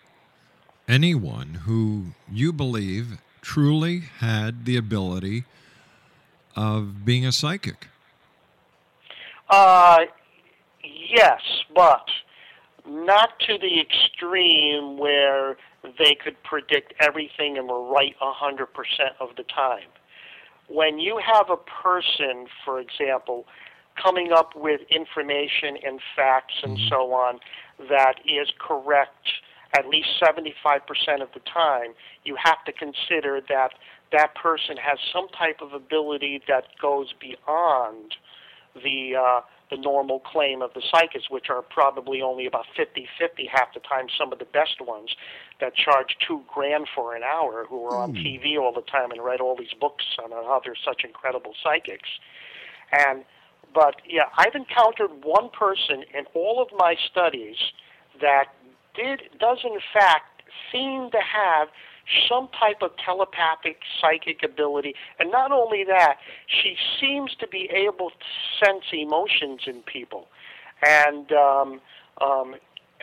anyone 0.87 1.61
who 1.64 2.07
you 2.31 2.52
believe 2.52 3.18
truly 3.49 4.01
had 4.19 4.67
the 4.67 4.77
ability 4.77 5.45
of 6.55 7.03
being 7.07 7.25
a 7.25 7.33
psychic? 7.33 7.89
Uh, 9.49 10.01
yes, 10.85 11.41
but 11.75 12.07
not 12.87 13.41
to 13.41 13.57
the 13.57 13.81
extreme 13.81 14.99
where 14.99 15.57
they 15.99 16.15
could 16.23 16.37
predict 16.43 16.93
everything 17.01 17.57
and 17.57 17.69
were 17.69 17.83
right 17.91 18.15
100% 18.21 18.67
of 19.19 19.31
the 19.39 19.45
time. 19.45 19.89
When 20.69 20.99
you 20.99 21.19
have 21.25 21.49
a 21.49 21.57
person, 21.57 22.49
for 22.67 22.79
example, 22.79 23.47
coming 23.97 24.31
up 24.31 24.55
with 24.55 24.83
information 24.91 25.79
and 25.83 26.01
facts 26.15 26.55
and 26.63 26.77
mm-hmm. 26.77 26.89
so 26.89 27.15
on 27.15 27.41
that 27.89 28.17
is 28.27 28.53
correct 28.59 29.27
at 29.76 29.87
least 29.88 30.09
75% 30.22 30.52
of 31.22 31.28
the 31.35 31.40
time, 31.52 31.92
you 32.24 32.37
have 32.42 32.64
to 32.64 32.72
consider 32.72 33.40
that 33.48 33.72
that 34.12 34.35
person 34.35 34.76
has 34.76 34.98
some 35.12 35.28
type 35.28 35.61
of 35.61 35.72
ability 35.72 36.42
that 36.48 36.64
goes 36.81 37.12
beyond 37.20 38.14
the 38.83 39.16
uh, 39.16 39.40
the 39.70 39.76
normal 39.76 40.20
claim 40.20 40.62
of 40.62 40.72
the 40.72 40.83
psychics, 40.90 41.28
which 41.28 41.50
are 41.50 41.61
probably 41.61 42.22
only 42.22 42.46
about 42.46 42.64
50-50 42.78 43.04
half 43.52 43.74
the 43.74 43.81
time. 43.81 44.07
Some 44.18 44.33
of 44.33 44.38
the 44.38 44.46
best 44.46 44.81
ones 44.81 45.11
that 45.61 45.74
charge 45.74 46.16
two 46.26 46.40
grand 46.52 46.87
for 46.94 47.14
an 47.14 47.22
hour, 47.22 47.66
who 47.68 47.85
are 47.85 47.98
on 47.98 48.11
hmm. 48.11 48.16
TV 48.16 48.59
all 48.59 48.72
the 48.72 48.88
time 48.90 49.11
and 49.11 49.22
write 49.22 49.40
all 49.40 49.57
these 49.57 49.74
books 49.78 50.04
on 50.24 50.31
how 50.31 50.62
they're 50.64 50.74
such 50.83 51.02
incredible 51.04 51.52
psychics. 51.62 52.09
And 52.92 53.24
but 53.74 53.96
yeah, 54.09 54.33
I've 54.38 54.54
encountered 54.54 55.22
one 55.22 55.50
person 55.50 56.02
in 56.16 56.24
all 56.35 56.62
of 56.62 56.68
my 56.78 56.96
studies 57.11 57.57
that 58.20 58.46
did 58.99 59.23
does 59.39 59.59
in 59.65 59.79
fact 59.93 60.43
seem 60.73 61.11
to 61.11 61.21
have 61.21 61.69
some 62.29 62.49
type 62.59 62.83
of 62.83 62.91
telepathic 62.97 63.81
psychic 64.01 64.43
ability. 64.43 64.95
And 65.19 65.31
not 65.31 65.53
only 65.53 65.85
that, 65.85 66.17
she 66.47 66.77
seems 67.01 67.35
to 67.37 67.47
be 67.47 67.71
able 67.71 68.11
to 68.11 68.65
sense 68.65 68.85
emotions 68.93 69.63
in 69.67 69.83
people. 69.83 70.29
And 70.87 71.31
um, 71.33 71.81
um, 72.21 72.57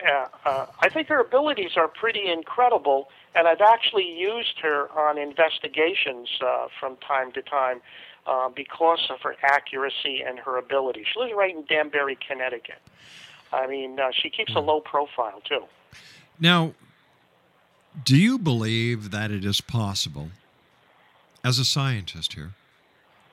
uh, 0.04 0.26
uh, 0.44 0.66
I 0.80 0.88
think 0.88 1.08
her 1.08 1.20
abilities 1.20 1.72
are 1.76 1.88
pretty 1.88 2.28
incredible. 2.30 3.08
And 3.34 3.46
I've 3.46 3.60
actually 3.60 4.10
used 4.10 4.58
her 4.62 4.90
on 4.98 5.18
investigations 5.18 6.28
uh, 6.44 6.66
from 6.80 6.96
time 6.96 7.32
to 7.32 7.42
time 7.42 7.80
uh, 8.26 8.48
because 8.48 9.06
of 9.10 9.20
her 9.22 9.36
accuracy 9.42 10.22
and 10.26 10.38
her 10.40 10.58
ability. 10.58 11.04
She 11.12 11.20
lives 11.20 11.32
right 11.36 11.54
in 11.54 11.64
Danbury, 11.64 12.18
Connecticut. 12.26 12.80
I 13.52 13.66
mean, 13.66 14.00
uh, 14.00 14.10
she 14.12 14.30
keeps 14.30 14.52
a 14.56 14.60
hmm. 14.60 14.66
low 14.66 14.80
profile, 14.80 15.40
too. 15.48 15.64
Now, 16.38 16.74
do 18.04 18.16
you 18.16 18.38
believe 18.38 19.10
that 19.10 19.30
it 19.30 19.44
is 19.44 19.60
possible, 19.60 20.30
as 21.42 21.58
a 21.58 21.64
scientist 21.64 22.34
here, 22.34 22.52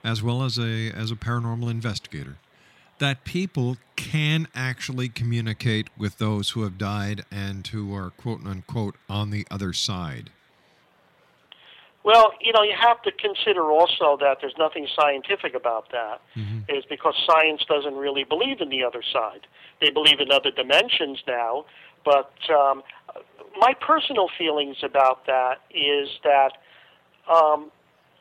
as 0.03 0.23
well 0.23 0.43
as 0.43 0.57
a 0.57 0.89
as 0.91 1.11
a 1.11 1.15
paranormal 1.15 1.69
investigator, 1.69 2.37
that 2.99 3.25
people 3.25 3.77
can 3.95 4.47
actually 4.55 5.09
communicate 5.09 5.89
with 5.97 6.17
those 6.17 6.51
who 6.51 6.63
have 6.63 6.77
died 6.77 7.25
and 7.29 7.67
who 7.67 7.93
are 7.93 8.11
quote 8.11 8.45
unquote 8.45 8.95
on 9.09 9.31
the 9.31 9.45
other 9.51 9.73
side? 9.73 10.29
Well, 12.03 12.33
you 12.41 12.51
know, 12.51 12.63
you 12.63 12.75
have 12.77 13.01
to 13.03 13.11
consider 13.13 13.71
also 13.71 14.17
that 14.19 14.37
there's 14.41 14.55
nothing 14.57 14.87
scientific 14.93 15.55
about 15.55 15.89
that. 15.91 16.21
Mm-hmm. 16.35 16.59
Is 16.69 16.83
because 16.89 17.15
science 17.25 17.63
doesn't 17.67 17.95
really 17.95 18.25
believe 18.25 18.59
in 18.61 18.69
the 18.69 18.83
other 18.83 19.01
side. 19.11 19.47
They 19.79 19.89
believe 19.89 20.19
in 20.19 20.31
other 20.31 20.51
dimensions 20.51 21.23
now, 21.27 21.65
but 22.05 22.31
um, 22.49 22.83
my 23.57 23.73
personal 23.73 24.27
feelings 24.37 24.77
about 24.83 25.25
that 25.25 25.59
is 25.71 26.09
that 26.23 26.53
um, 27.31 27.71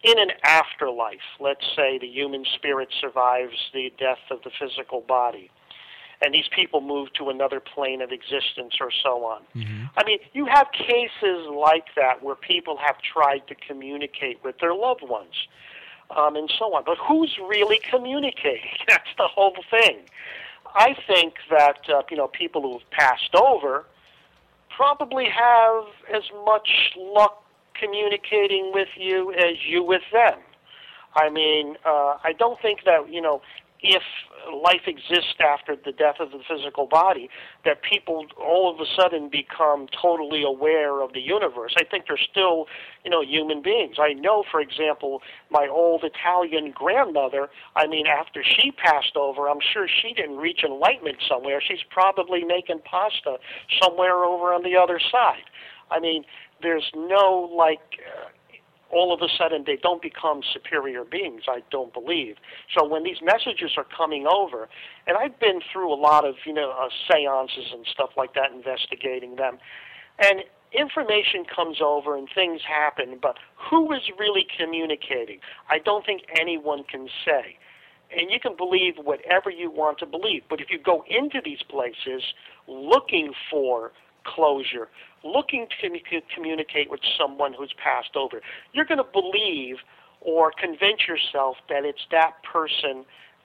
in 0.03 0.18
an 0.18 0.31
afterlife, 0.45 1.18
let's 1.40 1.64
say 1.77 1.99
the 1.99 2.07
human 2.07 2.45
spirit 2.55 2.88
survives 3.01 3.57
the 3.73 3.92
death 3.99 4.18
of 4.31 4.42
the 4.42 4.51
physical 4.59 5.01
body, 5.01 5.51
and 6.21 6.35
these 6.35 6.49
people 6.55 6.81
move 6.81 7.12
to 7.14 7.31
another 7.31 7.61
plane 7.61 8.03
of 8.03 8.11
existence 8.11 8.75
or 8.81 8.90
so 9.03 9.25
on. 9.25 9.42
Mm-hmm. 9.55 9.85
I 9.97 10.05
mean, 10.05 10.18
you 10.33 10.47
have 10.47 10.68
cases 10.73 11.47
like 11.49 11.87
that 11.97 12.23
where 12.23 12.37
people 12.37 12.77
have 12.79 12.97
tried 13.01 13.47
to 13.49 13.55
communicate 13.55 14.42
with 14.45 14.59
their 14.59 14.75
loved 14.75 15.03
ones. 15.03 15.35
Um, 16.14 16.37
and 16.37 16.53
so 16.59 16.75
on. 16.75 16.83
But 16.85 16.99
who's 16.99 17.38
really 17.49 17.81
communicating? 17.88 18.68
That's 18.88 19.09
the 19.16 19.29
whole 19.29 19.55
thing. 19.71 20.01
I 20.75 20.95
think 21.07 21.35
that 21.51 21.81
uh, 21.89 22.03
you 22.11 22.17
know 22.17 22.29
people 22.29 22.63
who 22.63 22.73
have 22.79 22.91
passed 22.91 23.35
over 23.35 23.85
probably 24.75 25.27
have 25.27 25.85
as 26.15 26.23
much 26.47 26.69
luck 26.97 27.43
communicating 27.79 28.71
with 28.73 28.89
you 28.97 29.33
as 29.33 29.57
you 29.67 29.83
with 29.83 30.03
them. 30.13 30.39
I 31.15 31.29
mean, 31.29 31.77
uh, 31.85 32.17
I 32.25 32.33
don't 32.39 32.61
think 32.61 32.81
that 32.85 33.13
you 33.13 33.21
know 33.21 33.43
if 33.81 34.03
life 34.51 34.83
exists 34.87 35.35
after 35.41 35.77
the 35.77 35.93
death 35.93 36.17
of 36.21 36.31
the 36.31 36.41
physical 36.49 36.87
body, 36.87 37.29
that 37.65 37.83
people 37.83 38.27
all 38.39 38.73
of 38.73 38.81
a 38.81 38.87
sudden 39.01 39.29
become 39.29 39.87
totally 40.01 40.43
aware 40.43 41.03
of 41.03 41.13
the 41.13 41.21
universe. 41.21 41.75
I 41.79 41.85
think 41.85 42.05
they're 42.09 42.17
still, 42.31 42.67
you 43.05 43.11
know, 43.11 43.23
human 43.23 43.63
beings. 43.63 43.97
I 43.99 44.13
know, 44.13 44.45
for 44.51 44.61
example, 44.61 45.23
my 45.51 45.69
old 45.71 46.05
Italian 46.05 46.73
grandmother, 46.73 47.49
I 47.77 47.87
mean, 47.87 48.07
after 48.07 48.43
she 48.43 48.73
passed 48.73 49.17
over, 49.17 49.49
I'm 49.49 49.61
sure 49.73 49.87
she 49.87 50.13
didn't 50.15 50.37
reach 50.37 50.63
enlightenment 50.65 51.19
somewhere. 51.29 51.61
She's 51.67 51.85
probably 51.91 52.45
making 52.45 52.81
pasta 52.85 53.37
somewhere 53.83 54.25
over 54.25 54.53
on 54.53 54.63
the 54.63 54.77
other 54.77 55.01
side. 55.11 55.45
I 55.91 56.01
mean, 56.01 56.25
there's 56.63 56.91
no, 56.95 57.51
like, 57.55 57.81
uh, 58.01 58.29
all 58.93 59.13
of 59.15 59.23
a 59.23 59.29
sudden 59.39 59.65
they 59.67 59.77
don't 59.83 60.03
become 60.03 60.43
superior 60.53 61.05
beings, 61.05 61.43
I 61.49 61.63
don't 61.71 61.93
believe. 61.93 62.37
So 62.77 62.87
when 62.87 63.03
these 63.05 63.21
messages 63.23 63.73
are 63.77 63.87
coming 63.97 64.27
over, 64.27 64.69
and 65.07 65.17
I've 65.17 65.39
been 65.41 65.61
through 65.73 65.93
a 65.93 65.97
lot 65.97 66.25
of, 66.27 66.35
you 66.45 66.53
know, 66.53 66.71
uh, 66.71 66.89
seances 67.09 67.73
and 67.73 67.87
stuff 67.91 68.11
like 68.17 68.35
that, 68.35 68.53
investigating 68.53 69.37
them, 69.37 69.59
and 70.19 70.41
information 70.73 71.45
comes 71.45 71.79
over 71.85 72.17
and 72.17 72.29
things 72.35 72.61
happen, 72.69 73.19
but 73.21 73.37
who 73.71 73.93
is 73.93 74.03
really 74.19 74.47
communicating? 74.59 75.40
I 75.69 75.79
don't 75.79 76.05
think 76.05 76.23
anyone 76.40 76.85
can 76.85 77.09
say. 77.25 77.57
and 78.17 78.31
you 78.31 78.38
can 78.40 78.57
believe 78.57 78.95
whatever 79.03 79.51
you 79.51 79.71
want 79.71 79.99
to 79.99 80.07
believe. 80.07 80.43
But 80.49 80.61
if 80.61 80.71
you 80.71 80.79
go 80.79 81.05
into 81.09 81.40
these 81.45 81.63
places 81.69 82.23
looking 82.67 83.33
for 83.51 83.93
closure, 84.25 84.88
looking 85.25 85.66
to 85.68 85.88
commu- 85.88 86.23
communicate 86.35 86.90
with 86.90 87.00
someone 87.18 87.52
who's 87.52 87.73
passed 87.83 88.16
over, 88.16 88.40
you're 88.73 88.85
going 88.85 88.98
to 88.98 89.12
believe 89.12 89.77
or 90.20 90.52
convince 90.52 91.06
yourself 91.06 91.56
that 91.68 91.85
it's 91.85 92.06
that 92.10 92.42
person 92.42 93.04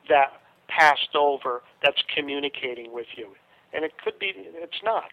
that 0.10 0.42
passed 0.68 1.16
over 1.16 1.62
that's 1.84 2.04
communicating 2.16 2.94
with 2.94 3.08
you. 3.16 3.30
And 3.74 3.84
it 3.84 3.94
could 4.04 4.18
be, 4.20 4.34
it's 4.36 4.84
not. 4.84 5.12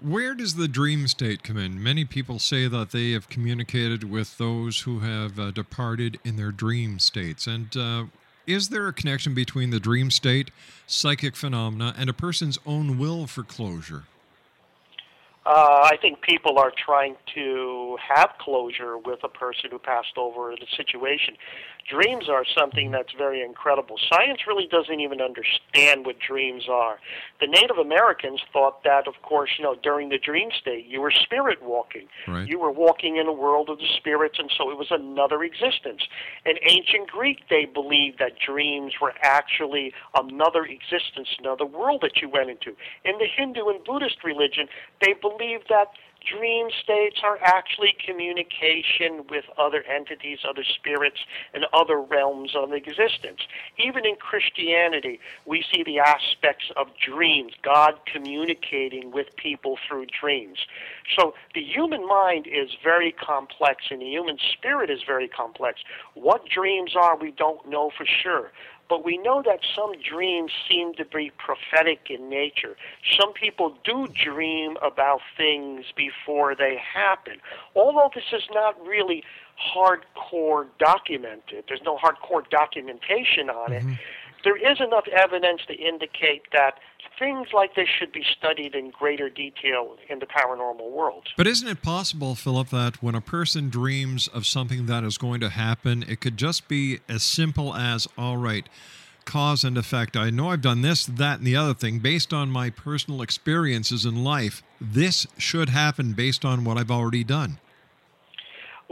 Where 0.00 0.34
does 0.34 0.56
the 0.56 0.66
dream 0.66 1.06
state 1.06 1.44
come 1.44 1.56
in? 1.56 1.80
Many 1.80 2.04
people 2.04 2.38
say 2.38 2.66
that 2.66 2.90
they 2.90 3.12
have 3.12 3.28
communicated 3.28 4.02
with 4.02 4.36
those 4.36 4.80
who 4.80 5.00
have 5.00 5.38
uh, 5.38 5.50
departed 5.52 6.18
in 6.24 6.36
their 6.36 6.50
dream 6.50 6.98
states. 6.98 7.46
And 7.46 7.76
uh, 7.76 8.04
is 8.46 8.68
there 8.68 8.88
a 8.88 8.92
connection 8.92 9.34
between 9.34 9.70
the 9.70 9.80
dream 9.80 10.10
state, 10.10 10.50
psychic 10.86 11.36
phenomena, 11.36 11.94
and 11.96 12.10
a 12.10 12.14
person's 12.14 12.58
own 12.66 12.98
will 12.98 13.26
for 13.26 13.42
closure? 13.42 14.04
Uh, 15.44 15.88
I 15.90 15.96
think 16.00 16.22
people 16.22 16.58
are 16.58 16.70
trying 16.70 17.16
to 17.34 17.96
have 18.14 18.30
closure 18.38 18.96
with 18.96 19.24
a 19.24 19.28
person 19.28 19.70
who 19.72 19.78
passed 19.78 20.16
over 20.16 20.54
the 20.58 20.66
situation. 20.76 21.34
Dreams 21.90 22.28
are 22.28 22.44
something 22.56 22.92
that's 22.92 23.12
very 23.18 23.42
incredible. 23.42 23.96
Science 24.08 24.46
really 24.46 24.68
doesn't 24.68 25.00
even 25.00 25.20
understand 25.20 26.06
what 26.06 26.20
dreams 26.20 26.68
are. 26.70 27.00
The 27.40 27.48
Native 27.48 27.78
Americans 27.78 28.40
thought 28.52 28.84
that, 28.84 29.08
of 29.08 29.14
course, 29.22 29.50
you 29.58 29.64
know, 29.64 29.74
during 29.82 30.10
the 30.10 30.18
dream 30.18 30.50
state, 30.60 30.86
you 30.86 31.00
were 31.00 31.10
spirit 31.10 31.60
walking. 31.60 32.06
Right. 32.28 32.46
You 32.46 32.60
were 32.60 32.70
walking 32.70 33.16
in 33.16 33.26
a 33.26 33.32
world 33.32 33.68
of 33.68 33.78
the 33.78 33.88
spirits, 33.96 34.38
and 34.38 34.48
so 34.56 34.70
it 34.70 34.78
was 34.78 34.92
another 34.92 35.42
existence. 35.42 36.02
In 36.46 36.54
ancient 36.62 37.10
Greek, 37.10 37.48
they 37.50 37.64
believed 37.64 38.20
that 38.20 38.38
dreams 38.38 38.94
were 39.02 39.14
actually 39.20 39.92
another 40.14 40.64
existence, 40.64 41.34
another 41.40 41.66
world 41.66 42.00
that 42.02 42.22
you 42.22 42.28
went 42.28 42.48
into. 42.48 42.76
In 43.04 43.18
the 43.18 43.26
Hindu 43.26 43.68
and 43.68 43.82
Buddhist 43.84 44.22
religion, 44.22 44.68
they 45.00 45.14
believed 45.14 45.31
that 45.68 45.88
dream 46.24 46.68
states 46.82 47.20
are 47.22 47.38
actually 47.42 47.94
communication 48.04 49.24
with 49.28 49.44
other 49.58 49.82
entities, 49.82 50.38
other 50.48 50.64
spirits, 50.64 51.18
and 51.52 51.66
other 51.72 52.00
realms 52.00 52.52
of 52.54 52.72
existence. 52.72 53.40
Even 53.78 54.06
in 54.06 54.16
Christianity, 54.16 55.18
we 55.46 55.64
see 55.72 55.82
the 55.82 55.98
aspects 55.98 56.70
of 56.76 56.88
dreams, 57.04 57.52
God 57.62 57.94
communicating 58.06 59.10
with 59.10 59.34
people 59.36 59.78
through 59.88 60.06
dreams. 60.06 60.58
So 61.18 61.34
the 61.54 61.62
human 61.62 62.06
mind 62.06 62.46
is 62.46 62.70
very 62.82 63.12
complex, 63.12 63.84
and 63.90 64.00
the 64.00 64.06
human 64.06 64.38
spirit 64.52 64.90
is 64.90 65.00
very 65.06 65.28
complex. 65.28 65.80
What 66.14 66.48
dreams 66.48 66.94
are, 66.96 67.16
we 67.16 67.32
don't 67.32 67.68
know 67.68 67.90
for 67.96 68.06
sure. 68.06 68.52
But 68.92 69.06
we 69.06 69.16
know 69.16 69.42
that 69.46 69.60
some 69.74 69.92
dreams 70.06 70.52
seem 70.68 70.92
to 70.96 71.06
be 71.06 71.32
prophetic 71.38 72.10
in 72.10 72.28
nature. 72.28 72.76
Some 73.18 73.32
people 73.32 73.74
do 73.84 74.06
dream 74.08 74.76
about 74.82 75.22
things 75.34 75.86
before 75.96 76.54
they 76.54 76.76
happen. 76.76 77.38
Although 77.74 78.10
this 78.14 78.34
is 78.34 78.42
not 78.52 78.78
really 78.86 79.24
hardcore 79.74 80.66
documented, 80.78 81.64
there's 81.68 81.80
no 81.86 81.96
hardcore 81.96 82.42
documentation 82.50 83.48
on 83.48 83.72
it. 83.72 83.82
Mm-hmm. 83.82 83.94
There 84.44 84.58
is 84.58 84.78
enough 84.78 85.08
evidence 85.08 85.62
to 85.68 85.74
indicate 85.74 86.42
that 86.52 86.74
things 87.18 87.48
like 87.52 87.74
this 87.74 87.88
should 87.88 88.12
be 88.12 88.24
studied 88.36 88.74
in 88.74 88.90
greater 88.90 89.28
detail 89.28 89.96
in 90.08 90.18
the 90.18 90.26
paranormal 90.26 90.90
world. 90.90 91.28
But 91.36 91.46
isn't 91.46 91.68
it 91.68 91.82
possible, 91.82 92.34
Philip, 92.34 92.68
that 92.70 93.02
when 93.02 93.14
a 93.14 93.20
person 93.20 93.70
dreams 93.70 94.28
of 94.28 94.46
something 94.46 94.86
that 94.86 95.04
is 95.04 95.18
going 95.18 95.40
to 95.40 95.48
happen, 95.50 96.04
it 96.08 96.20
could 96.20 96.36
just 96.36 96.68
be 96.68 97.00
as 97.08 97.22
simple 97.22 97.74
as, 97.74 98.08
all 98.16 98.36
right, 98.36 98.68
cause 99.24 99.64
and 99.64 99.78
effect. 99.78 100.16
I 100.16 100.30
know 100.30 100.50
I've 100.50 100.60
done 100.60 100.82
this, 100.82 101.06
that, 101.06 101.38
and 101.38 101.46
the 101.46 101.56
other 101.56 101.74
thing 101.74 102.00
based 102.00 102.32
on 102.32 102.50
my 102.50 102.70
personal 102.70 103.22
experiences 103.22 104.04
in 104.04 104.24
life. 104.24 104.62
This 104.80 105.26
should 105.38 105.68
happen 105.68 106.12
based 106.12 106.44
on 106.44 106.64
what 106.64 106.76
I've 106.76 106.90
already 106.90 107.24
done. 107.24 107.58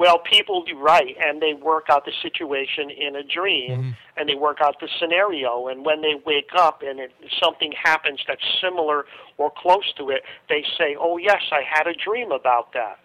Well, 0.01 0.19
people 0.19 0.65
do 0.65 0.79
right, 0.79 1.15
and 1.21 1.43
they 1.43 1.53
work 1.53 1.89
out 1.91 2.07
the 2.07 2.13
situation 2.23 2.89
in 2.89 3.17
a 3.17 3.23
dream, 3.23 3.71
and 4.17 4.27
they 4.27 4.35
work 4.35 4.57
out 4.63 4.81
the 4.81 4.89
scenario. 4.99 5.69
And 5.69 5.85
when 5.85 6.01
they 6.01 6.15
wake 6.25 6.53
up 6.57 6.81
and 6.81 6.99
it, 6.99 7.13
something 7.39 7.71
happens 7.73 8.19
that's 8.27 8.41
similar 8.63 9.05
or 9.37 9.53
close 9.55 9.93
to 9.99 10.09
it, 10.09 10.23
they 10.49 10.65
say, 10.79 10.97
"Oh 10.99 11.19
yes, 11.19 11.43
I 11.53 11.61
had 11.71 11.87
a 11.87 11.93
dream 11.93 12.33
about 12.33 12.73
that." 12.73 12.99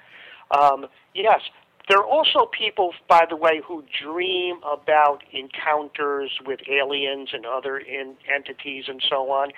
Um, 0.57 0.85
yes, 1.13 1.41
there 1.89 1.97
are 1.97 2.07
also 2.07 2.45
people, 2.57 2.93
by 3.09 3.25
the 3.29 3.35
way, 3.35 3.59
who 3.67 3.83
dream 4.01 4.61
about 4.63 5.21
encounters 5.33 6.31
with 6.45 6.61
aliens 6.69 7.29
and 7.33 7.45
other 7.45 7.77
in, 7.77 8.15
entities 8.33 8.85
and 8.87 9.03
so 9.09 9.31
on. 9.31 9.51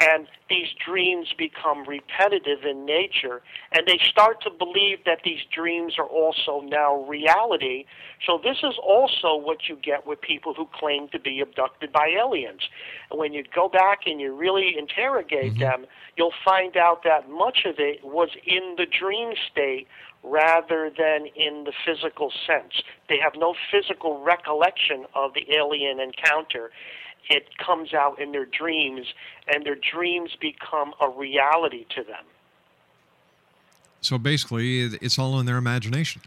And 0.00 0.26
these 0.50 0.66
dreams 0.84 1.28
become 1.38 1.86
repetitive 1.86 2.64
in 2.68 2.84
nature, 2.84 3.42
and 3.70 3.86
they 3.86 3.98
start 4.10 4.42
to 4.42 4.50
believe 4.50 4.98
that 5.06 5.20
these 5.24 5.38
dreams 5.54 5.94
are 5.98 6.06
also 6.06 6.62
now 6.66 7.04
reality. 7.04 7.84
So, 8.26 8.40
this 8.42 8.58
is 8.64 8.74
also 8.82 9.36
what 9.36 9.68
you 9.68 9.76
get 9.76 10.04
with 10.04 10.20
people 10.20 10.52
who 10.52 10.68
claim 10.72 11.08
to 11.10 11.20
be 11.20 11.40
abducted 11.40 11.92
by 11.92 12.08
aliens. 12.08 12.62
And 13.10 13.20
when 13.20 13.32
you 13.32 13.44
go 13.54 13.68
back 13.68 14.00
and 14.06 14.20
you 14.20 14.34
really 14.34 14.74
interrogate 14.76 15.52
mm-hmm. 15.52 15.60
them, 15.60 15.86
you'll 16.16 16.34
find 16.44 16.76
out 16.76 17.04
that 17.04 17.30
much 17.30 17.64
of 17.64 17.76
it 17.78 18.02
was 18.02 18.30
in 18.44 18.74
the 18.76 18.86
dream 18.86 19.34
state 19.52 19.86
rather 20.24 20.90
than 20.90 21.26
in 21.36 21.64
the 21.64 21.72
physical 21.84 22.32
sense. 22.46 22.82
They 23.08 23.18
have 23.22 23.34
no 23.36 23.54
physical 23.70 24.22
recollection 24.22 25.04
of 25.14 25.34
the 25.34 25.46
alien 25.54 26.00
encounter. 26.00 26.70
It 27.30 27.56
comes 27.58 27.94
out 27.94 28.20
in 28.20 28.32
their 28.32 28.46
dreams, 28.46 29.06
and 29.48 29.64
their 29.64 29.76
dreams 29.76 30.30
become 30.40 30.92
a 31.00 31.08
reality 31.08 31.86
to 31.96 32.02
them. 32.02 32.24
So 34.00 34.18
basically, 34.18 34.80
it's 34.80 35.18
all 35.18 35.40
in 35.40 35.46
their 35.46 35.56
imagination. 35.56 36.20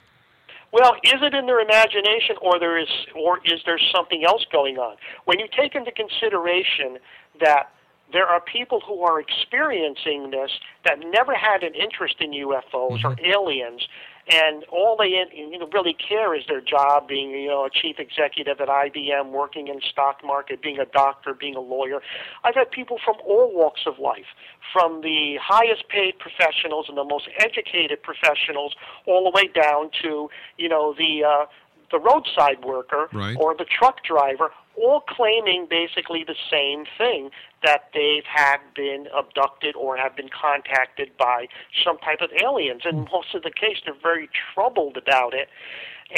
Well, 0.72 0.96
is 1.04 1.22
it 1.22 1.34
in 1.34 1.46
their 1.46 1.60
imagination, 1.60 2.36
or 2.42 2.60
there 2.60 2.78
is, 2.78 2.90
or 3.16 3.40
is 3.46 3.62
there 3.66 3.80
something 3.94 4.26
else 4.26 4.46
going 4.52 4.78
on? 4.78 4.98
When 5.26 5.40
you 5.40 5.48
take 5.56 5.76
into 5.76 5.92
consideration 5.92 6.98
that 7.40 7.72
there 8.12 8.26
are 8.26 8.42
people 8.42 8.82
who 8.82 9.02
are 9.02 9.20
experiencing 9.20 10.32
this 10.32 10.52
that 10.86 11.00
never 11.00 11.36
had 11.36 11.64
an 11.64 11.74
interest 11.74 12.16
in 12.20 12.32
UFOs 12.32 13.04
or 13.04 13.16
mm-hmm. 13.16 13.26
aliens, 13.26 13.88
and 14.30 14.66
all 14.66 14.98
they 14.98 15.10
you 15.34 15.58
know, 15.58 15.68
really 15.74 15.94
care 15.94 16.36
is 16.36 16.44
their 16.48 16.62
job, 16.62 17.08
being 17.08 17.32
you 17.32 17.48
know 17.48 17.66
a 17.66 17.70
chief 17.70 17.98
executive 18.00 18.60
at 18.60 18.68
IBM, 18.68 19.32
working 19.32 19.68
in 19.68 19.80
stock 19.82 20.24
market, 20.24 20.62
being 20.62 20.80
a 20.80 20.86
doctor, 20.86 21.34
being 21.34 21.56
a 21.56 21.62
lawyer. 21.62 22.02
I've 22.44 22.56
had 22.56 22.70
people 22.72 22.98
from 23.04 23.16
all 23.26 23.54
walks 23.56 23.82
of 23.86 24.00
life, 24.00 24.26
from 24.74 25.02
the 25.02 25.38
highest 25.42 25.88
paid 25.90 26.20
professionals 26.20 26.88
and 26.90 26.98
the 26.98 27.04
most 27.04 27.30
educated 27.40 28.04
professionals, 28.04 28.76
all 29.06 29.24
the 29.24 29.32
way 29.32 29.48
down 29.48 29.92
to 30.04 30.30
you 30.58 30.70
know 30.70 30.94
the 30.98 31.24
uh, 31.24 31.46
the 31.92 32.00
roadside 32.00 32.64
worker 32.66 33.08
Right. 33.14 33.38
or 33.40 33.56
the 33.56 33.66
truck 33.66 34.04
driver, 34.04 34.52
all 34.78 35.02
claiming 35.02 35.68
basically 35.70 36.24
the 36.24 36.36
same 36.52 36.86
thing 36.98 37.32
that 37.64 37.90
they've 37.94 38.26
had 38.26 38.58
been 38.76 39.08
abducted 39.16 39.76
or 39.76 39.98
have 39.98 40.16
been 40.16 40.30
contacted 40.30 41.10
by 41.18 41.48
some 41.84 41.98
type 42.00 42.22
of 42.22 42.30
aliens. 42.44 42.84
And 42.86 43.08
most 43.12 43.34
of 43.34 43.44
the 43.44 43.52
case, 43.52 43.78
they're 43.86 43.96
very 44.02 44.30
troubled 44.54 44.98
about 44.98 45.34
it. 45.34 45.50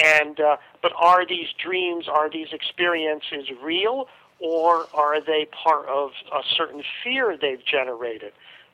And 0.03 0.39
uh, 0.39 0.57
but 0.82 0.91
are 0.97 1.26
these 1.26 1.47
dreams, 1.64 2.07
are 2.07 2.30
these 2.30 2.49
experiences 2.51 3.49
real, 3.64 4.07
or 4.39 4.88
are 4.93 5.20
they 5.24 5.47
part 5.51 5.88
of 5.88 6.12
a 6.32 6.41
certain 6.55 6.84
fear 7.03 7.38
they've 7.39 7.64
generated? 7.66 8.34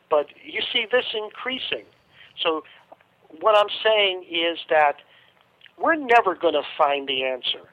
But 0.09 0.27
you 0.43 0.61
see 0.73 0.85
this 0.91 1.05
increasing. 1.13 1.85
So 2.41 2.63
what 3.39 3.55
I'm 3.57 3.73
saying 3.83 4.25
is 4.29 4.59
that 4.69 4.97
we're 5.77 5.95
never 5.95 6.35
going 6.35 6.53
to 6.53 6.63
find 6.77 7.07
the 7.07 7.23
answer 7.23 7.69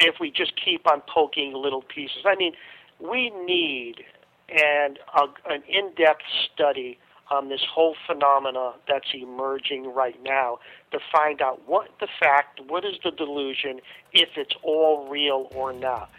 if 0.00 0.16
we 0.20 0.30
just 0.30 0.52
keep 0.62 0.86
on 0.90 1.02
poking 1.12 1.52
little 1.54 1.82
pieces. 1.82 2.24
I 2.24 2.34
mean, 2.36 2.52
we 2.98 3.30
need 3.30 4.04
and 4.50 4.98
a, 5.14 5.52
an 5.52 5.62
in-depth 5.68 6.22
study 6.52 6.98
on 7.30 7.48
this 7.48 7.60
whole 7.72 7.94
phenomena 8.06 8.72
that's 8.88 9.06
emerging 9.14 9.94
right 9.94 10.20
now 10.24 10.58
to 10.90 10.98
find 11.12 11.40
out 11.40 11.60
what 11.66 11.88
the 12.00 12.08
fact, 12.18 12.60
what 12.66 12.84
is 12.84 12.96
the 13.04 13.12
delusion, 13.12 13.80
if 14.12 14.30
it's 14.36 14.54
all 14.62 15.08
real 15.08 15.48
or 15.54 15.72
not. 15.72 16.10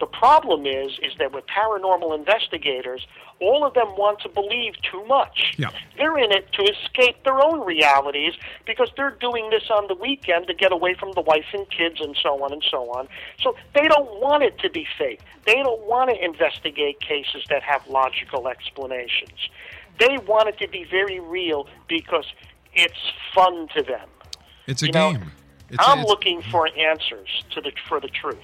The 0.00 0.06
problem 0.06 0.66
is, 0.66 0.98
is 1.02 1.12
that 1.18 1.32
with 1.32 1.44
paranormal 1.46 2.18
investigators, 2.18 3.06
all 3.38 3.64
of 3.64 3.74
them 3.74 3.88
want 3.96 4.20
to 4.20 4.30
believe 4.30 4.74
too 4.90 5.04
much. 5.04 5.54
Yeah. 5.58 5.68
They're 5.98 6.16
in 6.16 6.32
it 6.32 6.50
to 6.54 6.62
escape 6.62 7.22
their 7.24 7.38
own 7.40 7.64
realities 7.66 8.34
because 8.66 8.90
they're 8.96 9.16
doing 9.20 9.50
this 9.50 9.64
on 9.70 9.88
the 9.88 9.94
weekend 9.94 10.46
to 10.46 10.54
get 10.54 10.72
away 10.72 10.94
from 10.94 11.12
the 11.12 11.20
wife 11.20 11.44
and 11.52 11.68
kids 11.70 12.00
and 12.00 12.16
so 12.22 12.42
on 12.42 12.52
and 12.52 12.64
so 12.70 12.90
on. 12.90 13.08
So 13.42 13.54
they 13.74 13.86
don't 13.88 14.20
want 14.20 14.42
it 14.42 14.58
to 14.60 14.70
be 14.70 14.86
fake. 14.98 15.20
They 15.44 15.54
don't 15.54 15.82
want 15.86 16.10
to 16.10 16.24
investigate 16.24 17.00
cases 17.00 17.44
that 17.50 17.62
have 17.62 17.86
logical 17.86 18.48
explanations. 18.48 19.50
They 19.98 20.16
want 20.26 20.48
it 20.48 20.58
to 20.58 20.68
be 20.68 20.84
very 20.84 21.20
real 21.20 21.66
because 21.88 22.24
it's 22.72 23.12
fun 23.34 23.68
to 23.76 23.82
them. 23.82 24.08
It's 24.66 24.82
a 24.82 24.86
You 24.86 24.92
know, 24.92 25.12
game. 25.12 25.32
It's, 25.68 25.78
I'm 25.86 26.04
looking 26.04 26.42
for 26.42 26.68
answers 26.76 27.44
to 27.52 27.60
the 27.60 27.72
for 27.88 28.00
the 28.00 28.08
truth. 28.08 28.38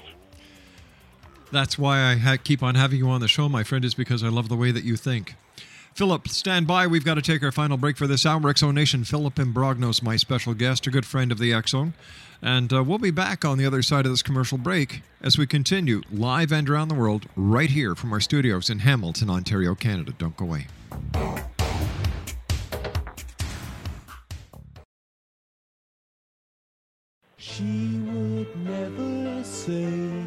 That's 1.53 1.79
why 1.79 2.01
I 2.01 2.17
ha- 2.17 2.37
keep 2.43 2.63
on 2.63 2.75
having 2.75 2.99
you 2.99 3.09
on 3.09 3.21
the 3.21 3.29
show, 3.29 3.49
my 3.49 3.63
friend, 3.63 3.85
is 3.85 3.95
because 3.95 4.23
I 4.23 4.29
love 4.29 4.49
the 4.49 4.57
way 4.57 4.71
that 4.73 4.85
you 4.85 4.97
think. 4.97 5.35
Philip, 5.95 6.29
stand 6.29 6.67
by. 6.67 6.87
We've 6.87 7.05
got 7.07 7.15
to 7.15 7.23
take 7.23 7.43
our 7.43 7.51
final 7.51 7.79
break 7.79 7.97
for 7.97 8.07
this 8.07 8.27
hour. 8.27 8.55
Zone 8.55 8.75
Nation, 8.75 9.03
Philip 9.05 9.37
Imbrogno's, 9.37 10.03
my 10.03 10.17
special 10.17 10.53
guest, 10.53 10.87
a 10.87 10.91
good 10.91 11.07
friend 11.07 11.33
of 11.33 11.39
the 11.39 11.59
Zone. 11.67 11.95
And 12.43 12.71
uh, 12.71 12.85
we'll 12.85 12.99
be 12.99 13.11
back 13.11 13.47
on 13.47 13.57
the 13.57 13.65
other 13.65 13.81
side 13.81 14.05
of 14.05 14.13
this 14.13 14.23
commercial 14.23 14.59
break 14.59 15.01
as 15.23 15.39
we 15.39 15.47
continue 15.47 16.03
live 16.13 16.53
and 16.53 16.69
around 16.69 16.89
the 16.89 16.95
world 16.95 17.27
right 17.35 17.71
here 17.71 17.95
from 17.95 18.13
our 18.13 18.21
studios 18.21 18.69
in 18.69 18.81
Hamilton, 18.81 19.31
Ontario, 19.31 19.75
Canada. 19.75 20.13
Don't 20.19 20.37
go 20.37 20.45
away. 20.45 20.67
She 27.39 27.99
would 28.05 28.55
never 28.67 29.43
say 29.43 30.27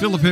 Philip 0.00 0.24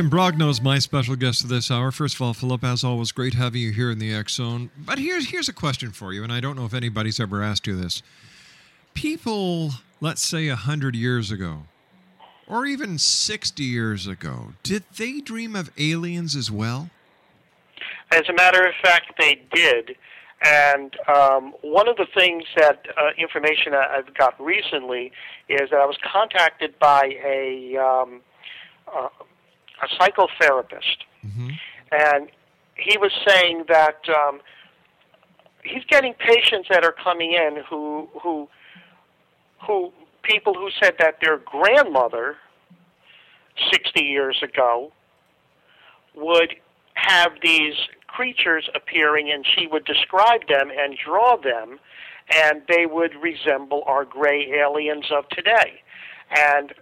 is 0.49 0.61
my 0.63 0.79
special 0.79 1.15
guest 1.15 1.43
of 1.43 1.49
this 1.51 1.69
hour. 1.69 1.91
First 1.91 2.15
of 2.15 2.23
all, 2.23 2.33
Philip, 2.33 2.63
as 2.63 2.83
always, 2.83 3.11
great 3.11 3.35
having 3.35 3.61
you 3.61 3.71
here 3.71 3.91
in 3.91 3.99
the 3.99 4.11
X 4.11 4.33
Zone. 4.33 4.71
But 4.75 4.97
here's 4.97 5.29
here's 5.29 5.47
a 5.47 5.53
question 5.53 5.91
for 5.91 6.11
you, 6.11 6.23
and 6.23 6.33
I 6.33 6.39
don't 6.39 6.55
know 6.55 6.65
if 6.65 6.73
anybody's 6.73 7.19
ever 7.19 7.43
asked 7.43 7.67
you 7.67 7.79
this. 7.79 8.01
People, 8.95 9.73
let's 10.01 10.23
say 10.23 10.47
hundred 10.47 10.95
years 10.95 11.29
ago, 11.29 11.65
or 12.47 12.65
even 12.65 12.97
sixty 12.97 13.65
years 13.65 14.07
ago, 14.07 14.53
did 14.63 14.85
they 14.97 15.21
dream 15.21 15.55
of 15.55 15.69
aliens 15.77 16.35
as 16.35 16.49
well? 16.49 16.89
As 18.11 18.23
a 18.27 18.33
matter 18.33 18.65
of 18.65 18.73
fact, 18.81 19.11
they 19.19 19.39
did. 19.53 19.95
And 20.41 20.95
um, 21.07 21.53
one 21.61 21.87
of 21.87 21.95
the 21.95 22.07
things 22.17 22.43
that 22.57 22.87
uh, 22.97 23.11
information 23.19 23.75
I've 23.75 24.15
got 24.15 24.33
recently 24.43 25.11
is 25.47 25.69
that 25.69 25.79
I 25.79 25.85
was 25.85 25.97
contacted 26.11 26.79
by 26.79 27.13
a 27.23 27.77
um, 27.77 28.21
uh, 28.91 29.09
a 29.81 29.87
psychotherapist, 29.97 30.97
and 31.91 32.29
he 32.75 32.97
was 32.97 33.11
saying 33.27 33.65
that 33.67 33.99
um, 34.09 34.41
he's 35.63 35.83
getting 35.85 36.13
patients 36.13 36.67
that 36.69 36.83
are 36.83 36.93
coming 37.03 37.33
in 37.33 37.63
who 37.69 38.07
who 38.21 38.47
who 39.65 39.91
people 40.23 40.53
who 40.53 40.69
said 40.81 40.93
that 40.99 41.15
their 41.21 41.37
grandmother 41.37 42.37
60 43.71 44.03
years 44.03 44.37
ago 44.43 44.91
would 46.15 46.55
have 46.93 47.31
these 47.41 47.73
creatures 48.07 48.69
appearing 48.75 49.31
and 49.31 49.45
she 49.45 49.67
would 49.67 49.85
describe 49.85 50.47
them 50.47 50.69
and 50.75 50.97
draw 50.97 51.37
them 51.37 51.79
and 52.35 52.61
they 52.67 52.85
would 52.85 53.13
resemble 53.21 53.83
our 53.85 54.05
gray 54.05 54.51
aliens 54.51 55.05
of 55.11 55.27
today. 55.29 55.81
And 56.29 56.73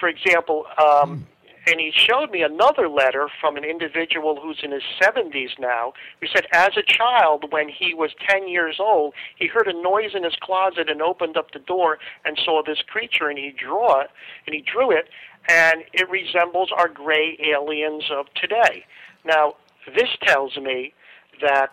for 0.00 0.08
example 0.08 0.66
um, 0.82 1.26
and 1.68 1.80
he 1.80 1.92
showed 1.92 2.30
me 2.30 2.42
another 2.42 2.88
letter 2.88 3.28
from 3.40 3.56
an 3.56 3.64
individual 3.64 4.40
who's 4.40 4.60
in 4.62 4.72
his 4.72 4.82
70s 5.02 5.50
now 5.58 5.92
who 6.20 6.26
said 6.34 6.46
as 6.52 6.70
a 6.76 6.82
child 6.82 7.44
when 7.50 7.68
he 7.68 7.92
was 7.92 8.10
10 8.26 8.48
years 8.48 8.76
old 8.80 9.12
he 9.36 9.46
heard 9.46 9.68
a 9.68 9.82
noise 9.82 10.12
in 10.14 10.24
his 10.24 10.36
closet 10.40 10.88
and 10.88 11.02
opened 11.02 11.36
up 11.36 11.52
the 11.52 11.58
door 11.58 11.98
and 12.24 12.38
saw 12.42 12.62
this 12.64 12.78
creature 12.88 13.28
and 13.28 13.38
he 13.38 13.50
drew 13.50 14.00
it 14.00 14.08
and 14.46 14.54
he 14.54 14.62
drew 14.62 14.90
it 14.90 15.08
and 15.48 15.84
it 15.92 16.08
resembles 16.08 16.70
our 16.76 16.88
gray 16.88 17.38
aliens 17.54 18.04
of 18.10 18.26
today. 18.34 18.84
Now 19.24 19.54
this 19.94 20.08
tells 20.22 20.56
me 20.56 20.94
that 21.42 21.72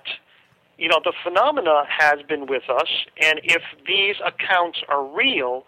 you 0.78 0.89
know 0.89 1.00
the 1.04 1.14
phenomena 1.24 1.84
has 1.88 2.22
been 2.28 2.48
with 2.48 2.70
us 2.70 2.89
and 3.22 3.39
if 3.43 3.62
these 3.88 4.16
accounts 4.26 4.80
are 4.89 5.06
real 5.06 5.66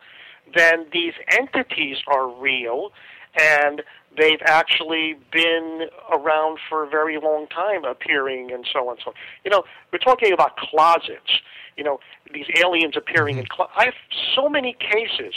then 0.55 0.85
these 0.93 1.13
entities 1.37 1.97
are 2.07 2.29
real 2.29 2.91
and 3.39 3.83
they've 4.17 4.41
actually 4.45 5.15
been 5.31 5.87
around 6.11 6.59
for 6.69 6.83
a 6.83 6.89
very 6.89 7.19
long 7.19 7.47
time 7.47 7.85
appearing 7.85 8.51
and 8.51 8.67
so 8.71 8.87
on 8.87 8.95
and 8.95 8.99
so 9.03 9.11
on. 9.11 9.15
You 9.45 9.51
know, 9.51 9.63
we're 9.91 9.99
talking 9.99 10.33
about 10.33 10.57
closets. 10.57 11.41
You 11.77 11.83
know, 11.83 11.99
these 12.33 12.47
aliens 12.57 12.95
appearing 12.97 13.37
in 13.37 13.45
mm-hmm. 13.45 13.53
closets. 13.53 13.75
I 13.77 13.85
have 13.85 13.93
so 14.35 14.49
many 14.49 14.75
cases 14.79 15.35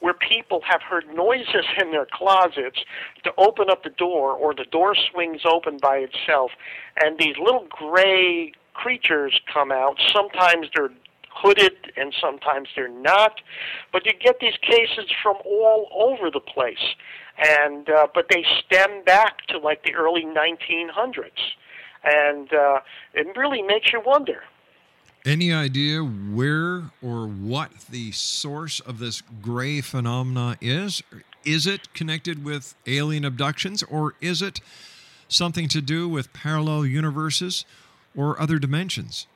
where 0.00 0.14
people 0.14 0.60
have 0.68 0.82
heard 0.82 1.04
noises 1.14 1.64
in 1.80 1.90
their 1.90 2.06
closets 2.12 2.78
to 3.24 3.32
open 3.38 3.70
up 3.70 3.82
the 3.82 3.90
door 3.90 4.32
or 4.32 4.54
the 4.54 4.66
door 4.70 4.94
swings 4.94 5.40
open 5.44 5.78
by 5.80 5.96
itself 5.96 6.50
and 7.02 7.18
these 7.18 7.36
little 7.38 7.66
gray 7.70 8.52
creatures 8.74 9.40
come 9.52 9.72
out. 9.72 9.98
Sometimes 10.12 10.66
they're 10.74 10.90
hooded 11.36 11.92
and 11.96 12.14
sometimes 12.20 12.68
they're 12.74 12.88
not. 12.88 13.40
But 13.92 14.06
you 14.06 14.12
get 14.12 14.40
these 14.40 14.56
cases 14.62 15.10
from 15.22 15.36
all 15.44 15.88
over 15.92 16.30
the 16.30 16.40
place. 16.40 16.94
And 17.38 17.88
uh, 17.90 18.06
but 18.14 18.26
they 18.30 18.44
stem 18.64 19.04
back 19.04 19.46
to 19.48 19.58
like 19.58 19.82
the 19.84 19.94
early 19.94 20.24
1900s. 20.24 21.30
And 22.04 22.52
uh, 22.52 22.80
it 23.14 23.36
really 23.36 23.62
makes 23.62 23.92
you 23.92 24.00
wonder. 24.04 24.42
Any 25.24 25.52
idea 25.52 26.02
where 26.02 26.84
or 27.02 27.26
what 27.26 27.72
the 27.90 28.12
source 28.12 28.78
of 28.80 29.00
this 29.00 29.22
gray 29.42 29.80
phenomena 29.80 30.56
is? 30.60 31.02
Is 31.44 31.66
it 31.66 31.92
connected 31.94 32.44
with 32.44 32.74
alien 32.86 33.24
abductions 33.24 33.82
or 33.82 34.14
is 34.20 34.40
it 34.40 34.60
something 35.28 35.68
to 35.68 35.80
do 35.80 36.08
with 36.08 36.32
parallel 36.32 36.86
universes 36.86 37.64
or 38.16 38.40
other 38.40 38.58
dimensions? 38.58 39.26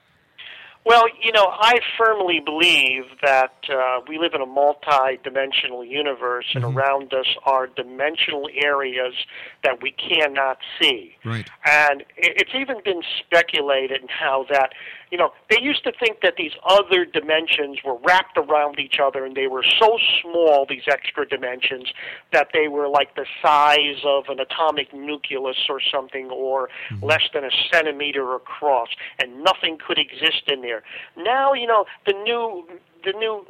Well, 0.86 1.04
you 1.22 1.30
know, 1.32 1.46
I 1.46 1.78
firmly 1.98 2.40
believe 2.42 3.04
that 3.22 3.52
uh, 3.68 4.00
we 4.08 4.18
live 4.18 4.32
in 4.34 4.40
a 4.40 4.46
multi-dimensional 4.46 5.84
universe, 5.84 6.46
and 6.54 6.64
around 6.64 7.12
us 7.12 7.26
are 7.44 7.66
dimensional 7.66 8.48
areas 8.64 9.14
that 9.62 9.82
we 9.82 9.92
cannot 9.92 10.56
see. 10.80 11.16
Right. 11.22 11.46
And 11.66 12.02
it's 12.16 12.54
even 12.54 12.78
been 12.82 13.02
speculated 13.18 14.00
how 14.08 14.46
that, 14.50 14.72
you 15.10 15.18
know, 15.18 15.32
they 15.50 15.60
used 15.60 15.84
to 15.84 15.92
think 16.00 16.22
that 16.22 16.36
these 16.38 16.52
other 16.66 17.04
dimensions 17.04 17.78
were 17.84 17.98
wrapped 18.02 18.38
around 18.38 18.78
each 18.78 18.96
other 19.02 19.26
and 19.26 19.36
they 19.36 19.48
were 19.48 19.64
so 19.78 19.98
small, 20.22 20.64
these 20.66 20.88
extra 20.88 21.28
dimensions, 21.28 21.92
that 22.32 22.48
they 22.54 22.68
were 22.68 22.88
like 22.88 23.14
the 23.16 23.26
size 23.42 24.00
of 24.06 24.24
an 24.28 24.40
atomic 24.40 24.94
nucleus 24.94 25.58
or 25.68 25.80
something, 25.92 26.30
or 26.30 26.70
less 27.02 27.22
than 27.34 27.44
a 27.44 27.50
centimeter 27.70 28.34
across, 28.34 28.88
and 29.18 29.44
nothing 29.44 29.76
could 29.86 29.98
exist 29.98 30.44
in 30.46 30.62
there. 30.62 30.69
Now, 31.16 31.52
you 31.52 31.66
know, 31.66 31.84
the 32.06 32.12
new, 32.12 32.66
the 33.04 33.12
new 33.12 33.44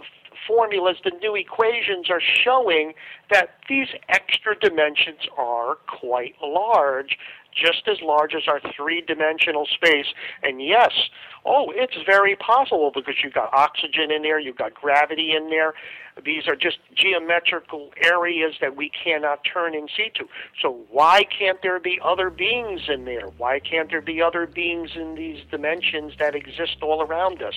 formulas, 0.47 0.97
the 1.05 1.13
new 1.21 1.35
equations 1.35 2.11
are 2.11 2.21
showing 2.21 2.95
that 3.31 3.51
these 3.69 3.89
extra 4.09 4.59
dimensions 4.59 5.21
are 5.37 5.77
quite 5.87 6.35
large, 6.43 7.19
just 7.53 7.89
as 7.89 8.01
large 8.03 8.35
as 8.35 8.43
our 8.49 8.61
three 8.77 9.01
dimensional 9.01 9.67
space. 9.67 10.07
And 10.43 10.63
yes, 10.63 10.93
oh, 11.45 11.73
it's 11.75 11.97
very 12.07 12.37
possible 12.37 12.91
because 12.95 13.17
you've 13.23 13.35
got 13.35 13.53
oxygen 13.53 14.11
in 14.11 14.23
there, 14.23 14.39
you've 14.39 14.59
got 14.59 14.75
gravity 14.75 15.33
in 15.35 15.51
there. 15.51 15.75
These 16.25 16.49
are 16.49 16.57
just 16.57 16.79
geometrical 16.95 17.93
areas 18.05 18.57
that 18.61 18.77
we 18.77 18.91
cannot 18.91 19.41
turn 19.45 19.75
and 19.75 19.89
see 19.97 20.11
to. 20.17 20.29
So 20.61 20.81
why 20.91 21.25
can't 21.25 21.63
there 21.63 21.81
be 21.81 21.99
other 22.03 22.29
beings 22.31 22.83
in 22.89 23.05
there? 23.05 23.29
Why 23.39 23.59
can't 23.59 23.89
there 23.89 24.03
be 24.03 24.21
other 24.21 24.47
beings 24.47 24.91
in 24.97 25.15
these 25.15 25.43
dimensions 25.51 26.15
that 26.19 26.35
exist 26.35 26.79
all 26.83 27.03
around 27.03 27.43
us? 27.43 27.55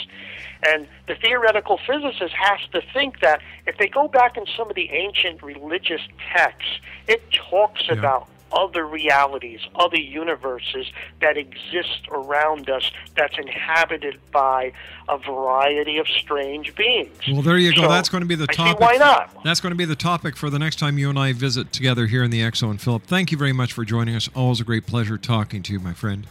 And 0.65 0.87
the 1.07 1.15
theoretical 1.15 1.79
physicist 1.85 2.33
has 2.35 2.59
to 2.71 2.81
think 2.93 3.19
that 3.21 3.41
if 3.67 3.77
they 3.77 3.87
go 3.87 4.07
back 4.07 4.37
in 4.37 4.45
some 4.55 4.69
of 4.69 4.75
the 4.75 4.89
ancient 4.91 5.43
religious 5.43 6.01
texts, 6.33 6.79
it 7.07 7.21
talks 7.31 7.83
about 7.89 8.29
other 8.53 8.85
realities, 8.85 9.59
other 9.75 9.97
universes 9.97 10.87
that 11.21 11.37
exist 11.37 12.07
around 12.09 12.69
us 12.69 12.91
that's 13.15 13.37
inhabited 13.37 14.19
by 14.31 14.71
a 15.09 15.17
variety 15.17 15.97
of 15.97 16.07
strange 16.07 16.73
beings. 16.75 17.09
Well, 17.27 17.41
there 17.41 17.57
you 17.57 17.73
go. 17.75 17.83
So, 17.83 17.87
That's 17.89 18.09
going 18.09 18.21
to 18.21 18.27
be 18.27 18.35
the 18.35 18.47
topic. 18.47 18.79
why 18.79 18.95
not? 18.95 19.43
That's 19.43 19.59
going 19.59 19.71
to 19.71 19.77
be 19.77 19.85
the 19.85 19.95
topic 19.95 20.37
for 20.37 20.49
the 20.49 20.59
next 20.59 20.77
time 20.79 20.97
you 20.97 21.09
and 21.09 21.19
I 21.19 21.33
visit 21.33 21.71
together 21.73 22.05
here 22.07 22.23
in 22.23 22.31
the 22.31 22.41
X 22.43 22.59
Zone. 22.59 22.71
And 22.71 22.81
Philip, 22.81 23.03
thank 23.03 23.31
you 23.31 23.37
very 23.37 23.53
much 23.53 23.73
for 23.73 23.83
joining 23.85 24.15
us. 24.15 24.29
Always 24.35 24.61
a 24.61 24.63
great 24.63 24.85
pleasure 24.85 25.17
talking 25.17 25.61
to 25.63 25.73
you, 25.73 25.79
my 25.79 25.93
friend. 25.93 26.27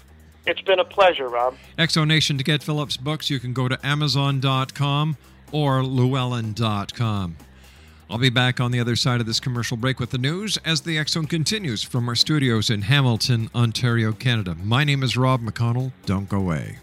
It's 0.47 0.61
been 0.63 0.81
a 0.81 0.85
pleasure, 0.85 1.29
Rob. 1.29 1.55
X 1.79 1.95
Zone 1.95 2.09
Nation, 2.09 2.37
to 2.39 2.45
get 2.45 2.63
Philip's 2.63 2.97
books, 2.97 3.31
you 3.31 3.39
can 3.39 3.53
go 3.53 3.69
to 3.69 3.79
Amazon.com 3.87 5.17
or 5.53 5.83
Llewellyn.com. 5.83 7.37
I'll 8.13 8.19
be 8.19 8.29
back 8.29 8.61
on 8.61 8.73
the 8.73 8.79
other 8.79 8.95
side 8.95 9.23
of 9.23 9.27
this 9.27 9.41
commercial 9.41 9.79
break 9.79 9.99
with 9.99 10.11
the 10.11 10.19
news 10.19 10.59
as 10.67 10.83
the 10.83 10.99
X 10.99 11.13
Zone 11.13 11.25
continues 11.25 11.83
from 11.83 12.11
our 12.11 12.15
studios 12.15 12.69
in 12.69 12.83
Hamilton, 12.83 13.49
Ontario, 13.55 14.13
Canada. 14.13 14.55
My 14.63 14.85
name 14.85 15.03
is 15.03 15.17
Rob 15.17 15.41
McConnell. 15.41 15.93
Don't 16.05 16.29
go 16.29 16.37
away. 16.37 16.77